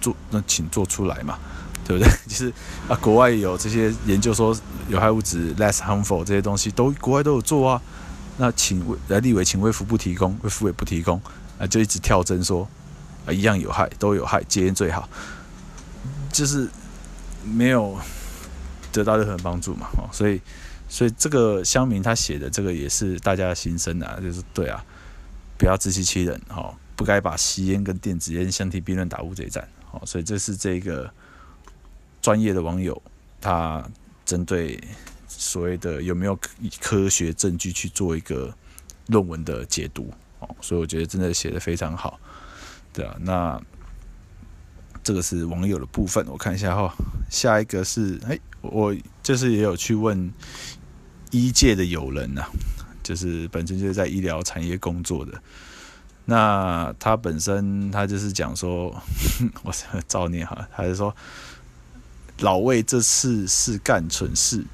[0.00, 1.38] 做那请做出来嘛，
[1.86, 2.12] 对不对？
[2.26, 2.52] 其 实
[2.88, 4.54] 啊，国外有这些研究说
[4.88, 7.80] 有害物质 less harmful 这些东西都国外都有做啊。
[8.36, 11.20] 那请来立委请卫福部提供，卫福也不提供
[11.58, 12.68] 啊，就一直跳针说。
[13.26, 15.06] 啊，一样有害，都有害，戒烟最好，
[16.32, 16.66] 就是
[17.44, 17.98] 没有
[18.90, 20.40] 得到任何帮助嘛，哦，所以，
[20.88, 24.82] 所以这个乡民他写的这个也是大家的心声啊，就是对啊，
[25.60, 31.12] 不要自欺欺人，哦，不该把吸烟跟电子烟相提并论打乌贼战，哦，所以这是这个
[32.22, 33.00] 专业的网友
[33.42, 33.86] 他
[34.24, 34.82] 针对
[35.28, 36.34] 所谓的有没有
[36.80, 38.50] 科学证据去做一个
[39.08, 42.18] 论文的解读哦，所以我觉得真的写得非常好，
[42.90, 43.60] 对啊，那
[45.02, 46.90] 这个是网友的部分，我看一下哈，
[47.28, 50.32] 下一个是哎，我就是也有去问
[51.30, 52.48] 医界的友人呐、啊，
[53.10, 55.42] 就是本身就是在医疗产业工作的。
[56.26, 58.94] 那他本身他就是讲说，
[59.64, 59.74] 我
[60.06, 61.12] 造孽哈，他就说
[62.38, 64.64] 老魏这次是干蠢事，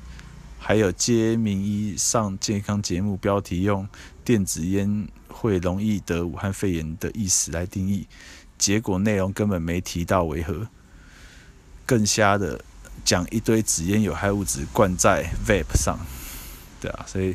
[0.59, 3.89] 还有接名医上健康节目，标题用
[4.23, 8.07] 电子烟会容易得武汉肺炎的意思来定义，
[8.59, 10.69] 结果内容根本没提到为何，
[11.87, 12.61] 更瞎的
[13.03, 15.99] 讲一堆纸烟有害物质灌在 vape 上，
[16.83, 17.35] 对啊，所以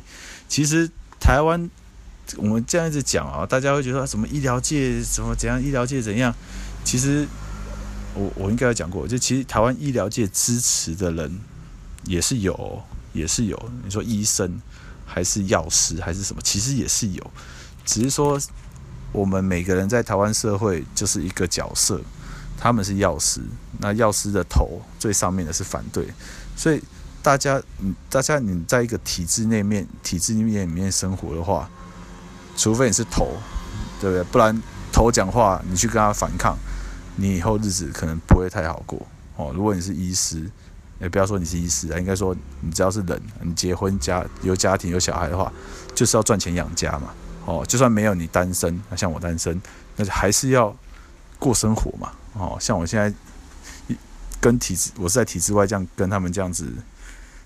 [0.52, 1.70] 其实台湾。
[2.38, 6.34] 我们这样一直讲啊，大家会觉得什么医疗界怎么怎样，医疗界怎样？
[6.86, 7.28] 其实
[8.14, 11.40] 我我应该有讲过，就其实台湾医疗界支持的人
[12.06, 12.82] 也是有，
[13.12, 13.72] 也是有。
[13.84, 14.62] 你说医生
[15.06, 17.32] 还是药师还是什么，其实也是有，
[17.84, 18.40] 只是说
[19.12, 22.00] 我们每个人在台湾社会就是一个角色，
[22.58, 23.42] 他们是药师，
[23.80, 26.08] 那药师的头最上面的是反对，
[26.56, 26.82] 所以
[27.24, 31.70] 大家，嗯，大家你在一个体制内面，体制里面里面生活的话。
[32.58, 33.32] 除非你是头，
[34.00, 34.24] 对不对？
[34.26, 34.62] 不然
[34.92, 36.56] 头讲话，你去跟他反抗，
[37.16, 39.02] 你以后日子可能不会太好过
[39.38, 39.54] 哦。
[39.56, 40.52] 如果你是医师，
[41.00, 45.52] 也不要说你是医师啊，应该说你只要是人，你结婚家有家庭有小孩的话，
[45.96, 47.14] 就是要赚钱养家嘛。
[47.46, 49.60] 哦，就算没有你单身，像我单身，
[49.96, 50.76] 那就还是要
[51.40, 52.12] 过生活嘛。
[52.34, 53.96] 哦，像我现在
[54.42, 56.72] 跟体制，我是在体制外这样跟他们这样子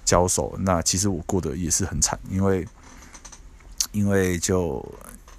[0.06, 2.66] 交手，那其实我过得也是很惨，因为。
[3.92, 4.86] 因为就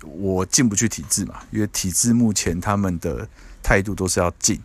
[0.01, 3.29] 我进不去体制嘛，因为体制目前他们的
[3.63, 4.59] 态度都是要进，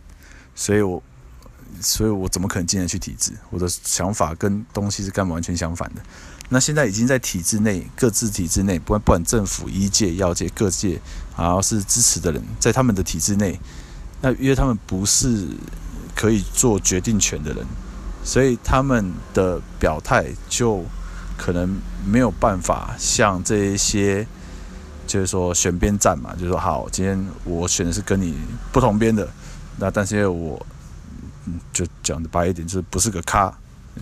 [0.55, 1.03] 所以我
[1.81, 3.33] 所以我怎么可能进得去体制？
[3.49, 6.01] 我的想法跟东西是根本完全相反的。
[6.47, 10.97] 那现在已经在体制内，各自体制内，不管不管政府、医界、药界各界，
[11.37, 13.59] 然后是支持的人，在他们的体制内，
[14.21, 15.49] 那因为他们不是
[16.15, 17.67] 可以做决定权的人，
[18.23, 20.83] 所以他们的表态就。
[21.37, 24.27] 可能没有办法像这一些，
[25.07, 28.35] 就是说选边站嘛，就是说好，今天我选的是跟你
[28.71, 29.27] 不同边的，
[29.79, 30.63] 那但是因为我，
[31.47, 33.51] 嗯，就讲的白一点，就是不是个咖，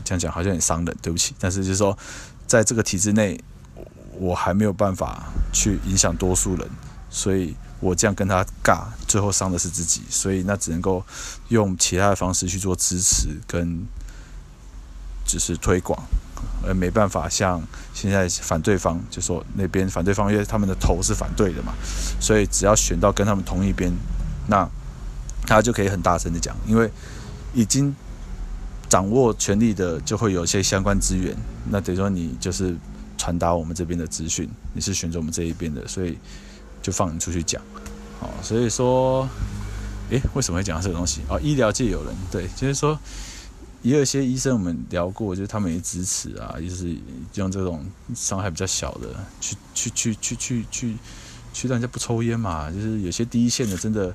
[0.03, 1.33] 这样讲好像很伤人，对不起。
[1.39, 1.97] 但是就是说，
[2.45, 3.41] 在这个体制内，
[4.17, 6.69] 我还没有办法去影响多数人，
[7.09, 11.01] 所以我这样跟他尬，最后伤的是自己，所以那只能够
[11.47, 13.87] 用其他的方式去做支持跟，
[15.29, 16.01] 只是推广。
[16.61, 17.61] 呃，没办法，像
[17.93, 21.71] 现在反对方就说那边反对方，因为他们的头是反对的嘛，
[22.19, 23.89] 所以只要选到跟他们同一边，
[24.47, 24.67] 那
[25.47, 26.91] 他就可以很大声的讲，因为
[27.53, 27.95] 已经
[28.89, 31.33] 掌握权力的就会有一些相关资源，
[31.69, 32.75] 那等于说你就是
[33.17, 36.17] 传达我们这边的资讯，你是选择我们这一边的，所以
[36.81, 37.61] 就放你出去讲，
[38.19, 39.25] 哦，所以说，
[40.09, 41.21] 诶，为什么会讲到这个东西？
[41.29, 42.99] 哦，医疗界有人对，就是说。
[43.81, 46.95] 也有些医生我们聊过，就是他们也支持啊，就是
[47.35, 49.07] 用这种伤害比较小的
[49.39, 50.95] 去去去去去去
[51.53, 52.69] 去让人家不抽烟嘛。
[52.69, 54.13] 就是有些第一线的真的，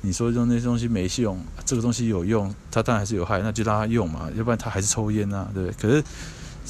[0.00, 5.76] 你说用那些东西没用，这个东西有用，它当然还是有害，那就让他用嘛，要不然他还是抽烟啊，对不对？
[5.80, 6.04] 可是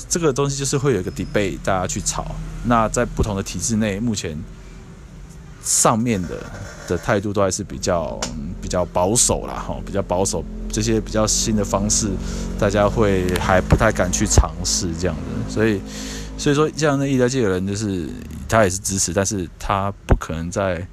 [0.08, 2.34] 这个东西就是会有一个 debate，大家去吵。
[2.64, 4.38] 那在不同的体制内，目前
[5.62, 6.38] 上面的
[6.86, 8.20] 的态度都还是比较
[8.60, 10.44] 比较保守啦，哈，比较保守。
[10.70, 12.10] 这些比较新的方式，
[12.58, 15.80] 大家会还不太敢去尝试这样的，所以，
[16.36, 18.08] 所以说这样的医疗界的人，就是
[18.48, 20.86] 他也是支持，但是他不可能在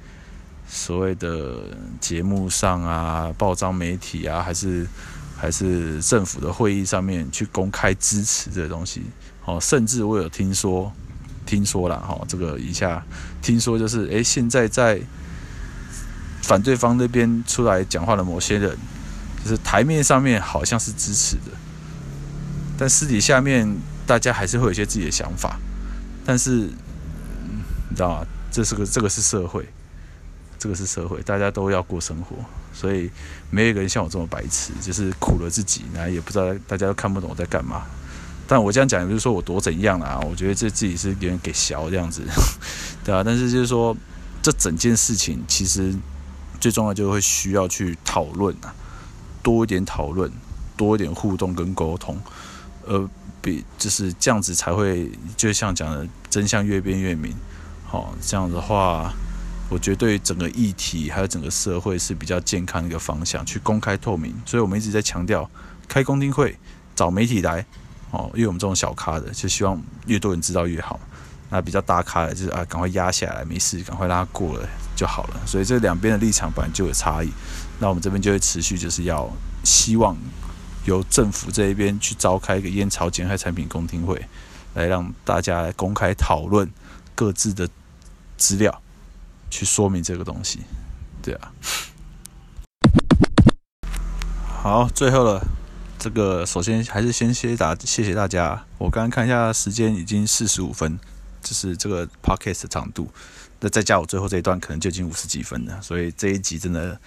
[0.66, 1.64] 所谓的
[2.00, 4.86] 节目上啊、报章媒体啊，还是
[5.36, 9.02] 还是政府的会议上面去公开支持这个东西。
[9.44, 10.90] 哦，甚至我有听说，
[11.44, 13.04] 听说了哈，这个一下
[13.42, 14.98] 听说就是，诶，现在在
[16.42, 18.76] 反对方那边出来讲话的某些人。
[19.44, 21.52] 就是台面上面好像是支持的，
[22.78, 23.76] 但私底下面
[24.06, 25.58] 大家还是会有一些自己的想法。
[26.24, 26.50] 但是，
[27.90, 28.26] 你知道吗？
[28.50, 29.68] 这是个这个是社会，
[30.58, 32.36] 这个是社会，大家都要过生活，
[32.72, 33.10] 所以
[33.50, 37.82] 没有一个人像我这么白痴，就是苦了自己，然后也不知道大家都看不懂我在干嘛。
[38.46, 42.22] 但我这样讲也不是说我多怎样啦，我觉得这自己是有点给小这样子，
[43.04, 43.22] 对啊。
[43.22, 43.94] 但是就是说，
[44.42, 45.94] 这整件事情其实
[46.58, 48.74] 最重要就会需要去讨论啊。
[49.44, 50.32] 多一点讨论，
[50.76, 52.18] 多一点互动跟沟通，
[52.86, 53.08] 呃，
[53.42, 57.32] 比就是这样子才会，就像讲的，真相越辩越明。
[57.86, 59.12] 好、哦，这样的话，
[59.68, 64.34] 我觉得对整个议题还有整个社会是比较健康的一个方向，去公开透明。
[64.46, 65.48] 所以我们一直在强调，
[65.86, 66.58] 开公听会
[66.96, 67.64] 找媒体来
[68.10, 70.98] 哦，因为我们这种小咖的，就希望越多人知道越好。
[71.50, 75.40] 那比较大咖的，就是啊，赶快压下来，没事，赶快让它过了就好了。
[75.46, 77.30] 所以这两边的立场本来就有差异。
[77.78, 79.30] 那我们这边就会持续，就是要
[79.62, 80.16] 希望
[80.84, 84.24] 由政府这一边去召开一个烟草减害产品公听会，
[84.74, 86.70] 来让大家来公开讨论
[87.14, 87.68] 各自的
[88.36, 88.82] 资料，
[89.50, 90.60] 去说明这个东西。
[91.22, 91.52] 对啊。
[94.62, 95.42] 好，最后了，
[95.98, 98.64] 这个首先还是先谢谢大谢谢大家。
[98.78, 100.98] 我刚刚看一下时间，已经四十五分，
[101.42, 103.10] 就是这个 podcast 的长度。
[103.60, 105.80] 那再加我最后这一段，可能就已经五十几分了。
[105.82, 106.98] 所以这一集真的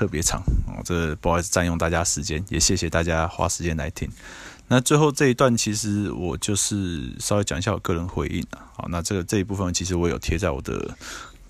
[0.00, 4.08] 特别长哦，这不好意思占用大家时间，也谢谢大家花时间来听。
[4.66, 8.64] 那最后这一段，其实我就是稍微讲一下我个人回应啊。
[8.74, 10.96] 好，那这个这一部分其实我有贴在我的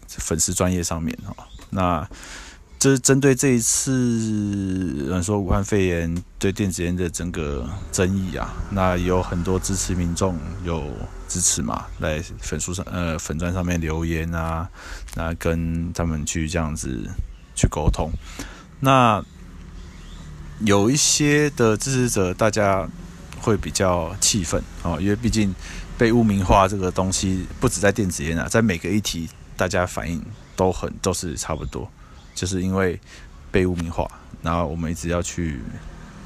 [0.09, 1.47] 粉丝专业上面哈。
[1.71, 2.09] 那
[2.77, 3.93] 这是针对这一次，
[5.09, 10.91] 嗯，说武汉肺炎对电子烟的整个争议啊，那有很多支持民众有
[11.29, 14.69] 支持嘛，来粉书上呃粉专上面留言啊，
[15.15, 17.09] 那跟他们去这样子
[17.61, 18.11] 去沟通。
[18.81, 19.23] 那
[20.65, 22.89] 有一些的支持者，大家
[23.41, 25.55] 会比较气愤哦，因为毕竟
[25.99, 30.25] 被污名化这个东西，不止在电子烟啊，在每个议题，大家反应
[30.57, 31.91] 都很都是差不多。
[32.35, 32.99] 就是因为
[33.51, 35.61] 被污名化，然后我们一直要去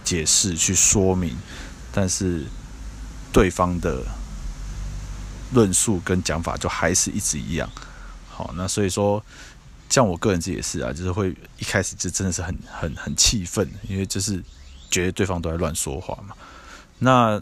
[0.05, 1.37] 解释、去说明，
[1.91, 2.45] 但是
[3.33, 4.05] 对方的
[5.53, 7.69] 论述跟讲法就还是一直一样。
[8.31, 9.25] 好，那所以说，
[9.95, 14.43] 像我个人自己也是啊，就是会一开始就真的是很、很、很气愤，因为就是
[14.91, 16.35] 觉得对方都在乱说话嘛。
[16.99, 17.41] 那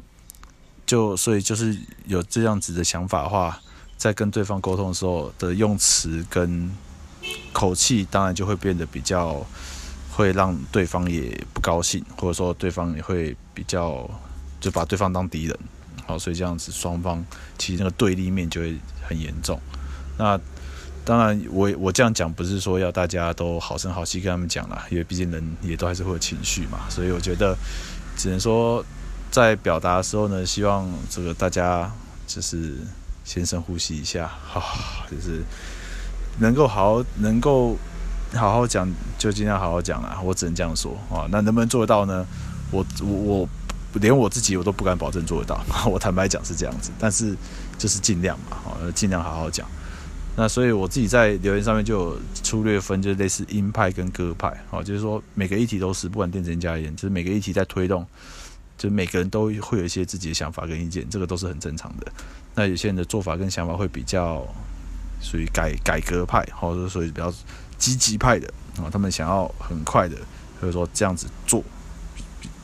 [0.85, 1.75] 就所以就是
[2.07, 3.59] 有这样子的想法的话，
[3.97, 6.71] 在跟对方沟通的时候的用词跟。
[7.53, 9.47] 口气当然就会变得比较，
[10.11, 14.11] 会让对方也不高兴，或者说对方也会比较
[14.59, 15.57] 就把对方当敌人，
[16.05, 17.25] 好，所以这样子双方
[17.59, 18.77] 其实那个对立面就会
[19.07, 19.61] 很严重。
[20.19, 20.37] 那
[21.05, 27.57] 当然我，我这样讲不是说要大家都好声好气跟他们讲啦，因为毕竟人也都还是会有情绪嘛，所以我觉得
[28.17, 28.85] 只能说
[29.31, 31.91] 在表达的时候呢，希望这个大家
[32.27, 32.77] 就是
[33.25, 34.63] 先深呼吸一下，好，
[35.11, 35.43] 就是。
[36.39, 37.77] 能够好好能够
[38.33, 40.19] 好好讲，就尽量好好讲啦。
[40.25, 41.29] 我只能这样说啊。
[41.31, 42.27] 那能不能做得到呢？
[42.71, 43.49] 我我我
[44.01, 45.63] 连我自己我都不敢保证做得到。
[45.85, 47.37] 我坦白讲是这样子，但是
[47.77, 49.69] 就是尽量嘛，啊，尽量好好讲。
[50.37, 58.07] 那所以我自己在留言上面就有粗略分，就是类似鹰派跟鸽派，哦，就是说每个议题都是，不管电子烟加烟，就是每个议题在推动，
[58.77, 62.13] 就每个人都会有一些自己的想法跟意见，这个都是很正常的。
[62.55, 64.47] 那有些人的做法跟想法会比较。
[65.25, 67.33] 属于改改革派，或者说属于比较
[67.79, 70.17] 积极派的啊，他们想要很快的，
[70.61, 71.63] 或者说这样子做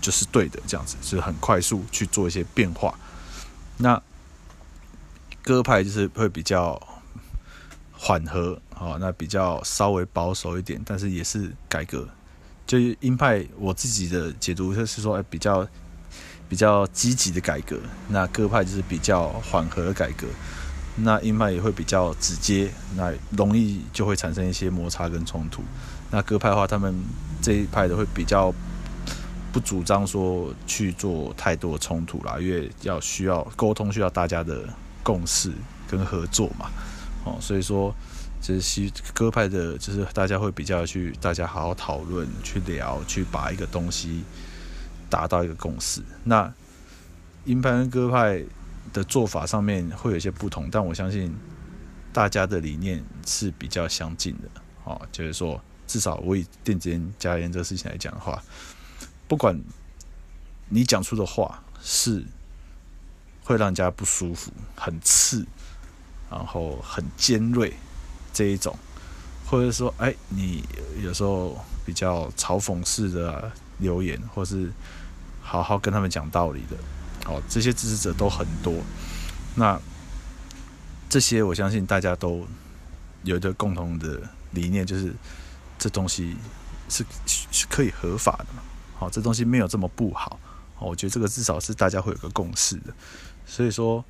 [0.01, 2.93] 就是对的，这样子就是很快速去做一些变化。
[3.77, 4.03] 那
[5.41, 6.83] 鸽派就是会比较
[8.01, 12.09] 缓和啊，那比较稍微保守一点，但是也是改革。
[12.65, 15.67] 就是鹰派，我自己的解读就是说，哎，比较
[16.49, 17.77] 比较积极的改革。
[18.09, 20.27] 那鸽派就是比较缓和的改革。
[20.97, 25.63] 那鹰派也会比较直接，那容易就会产生一些摩擦跟冲突。
[26.11, 26.95] 那鸽派的话，他们
[27.43, 28.53] 这一派的会比较
[29.53, 34.63] 不主张说去做太多冲突啦，因为要需要沟通，需要大家的
[35.03, 35.53] 共识
[35.89, 36.71] 跟合作嘛。
[37.29, 37.95] 哦，所以说，
[38.41, 44.25] 就是西鸽派的，就是大家会比较去大家好好讨论、去聊、去把一个东西
[45.11, 46.03] 达到一个共识。
[46.25, 46.53] 那
[47.45, 48.45] 鹰派跟鸽派。
[48.91, 51.31] 的做法上面会有一些不同，但我相信
[52.11, 54.49] 大家的理念是比较相近的。
[54.85, 58.43] 哦，就是说，至少我以电子烟加烟这个事情来讲的话，
[59.29, 59.61] 不管
[60.71, 62.25] 你讲出的话是
[63.45, 65.47] 会让人家不舒服、很刺，
[66.31, 67.73] 然后很尖锐
[68.33, 68.77] 这一种，
[69.47, 70.65] 或者说，哎，你
[71.03, 74.71] 有时候比较嘲讽式的留言，或是
[75.41, 76.77] 好好跟他们讲道理的。
[77.31, 78.75] 哦，这些支持者都很多，
[79.55, 79.79] 那
[81.09, 82.47] 这些我相信大家都
[83.23, 84.23] 有一个共同的
[84.53, 85.13] 理念，就是
[85.79, 86.37] 这东西
[86.89, 88.63] 是是可以合法的嘛。
[88.99, 90.39] 好，这东西没有这么不好。
[90.79, 92.95] 我觉得这个至少是大家会有个共识的。
[93.47, 94.05] 所以说，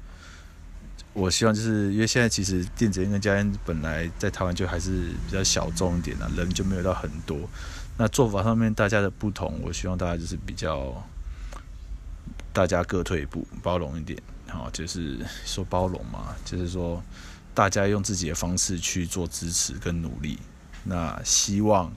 [1.19, 7.37] 我希望就是因为现在其实电子烟跟加烟本来在台湾就还是比较小众一点的，人就没有到很多。
[7.97, 10.95] 那做法上面大家的不同，我希望大家就是比较。
[12.51, 17.01] 大家各退一步，包容一点，好，就是说包容嘛，就是说
[17.55, 20.37] 大家用自己的方式去做支持跟努力，
[20.83, 21.93] 那希望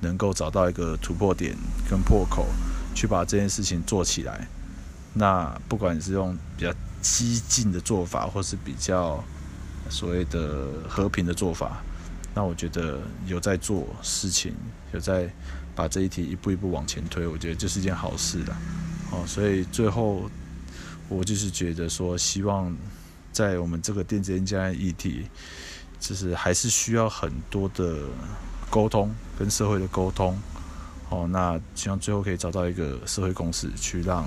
[0.00, 1.56] 能够找到一个突破点
[1.88, 2.46] 跟破口，
[2.94, 4.46] 去把这件事情做起来。
[5.14, 6.74] 那不管是用比较
[7.04, 9.22] 激进的做法，或是比较
[9.90, 11.82] 所谓的和平的做法，
[12.34, 14.54] 那我觉得有在做事情，
[14.94, 15.30] 有在
[15.74, 18.56] 把这一题一步一步往前推，我觉得这是一件好事的。
[19.12, 20.30] 哦，所以最后
[21.10, 22.74] 我就是觉得说，希望
[23.32, 25.26] 在我们这个电子烟加议题，
[26.00, 27.98] 就是还是需要很多的
[28.70, 30.40] 沟通跟社会的沟通。
[31.10, 34.26] 哦，那希望最后可以找到一个社会共识，去让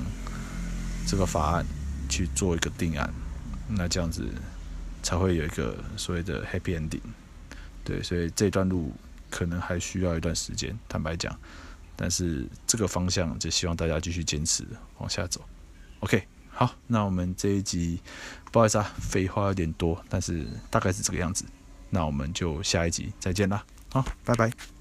[1.08, 1.66] 这个法案
[2.08, 3.14] 去做一个定案。
[3.70, 4.28] 那这样子
[5.04, 7.02] 才会有一个所谓的 happy ending。
[7.84, 8.94] 对，所以这段路
[9.30, 11.38] 可能还需要一段时间，坦白讲。
[11.96, 14.64] 但是这个方向就希望大家继续坚持
[15.00, 15.42] 往下走。
[16.02, 18.00] OK，好，那我们这一集
[18.52, 21.44] 不好意思啊，废话有点多，但是大概是这个样子。
[21.90, 24.77] 那我们就下一集再见啦，好，拜拜。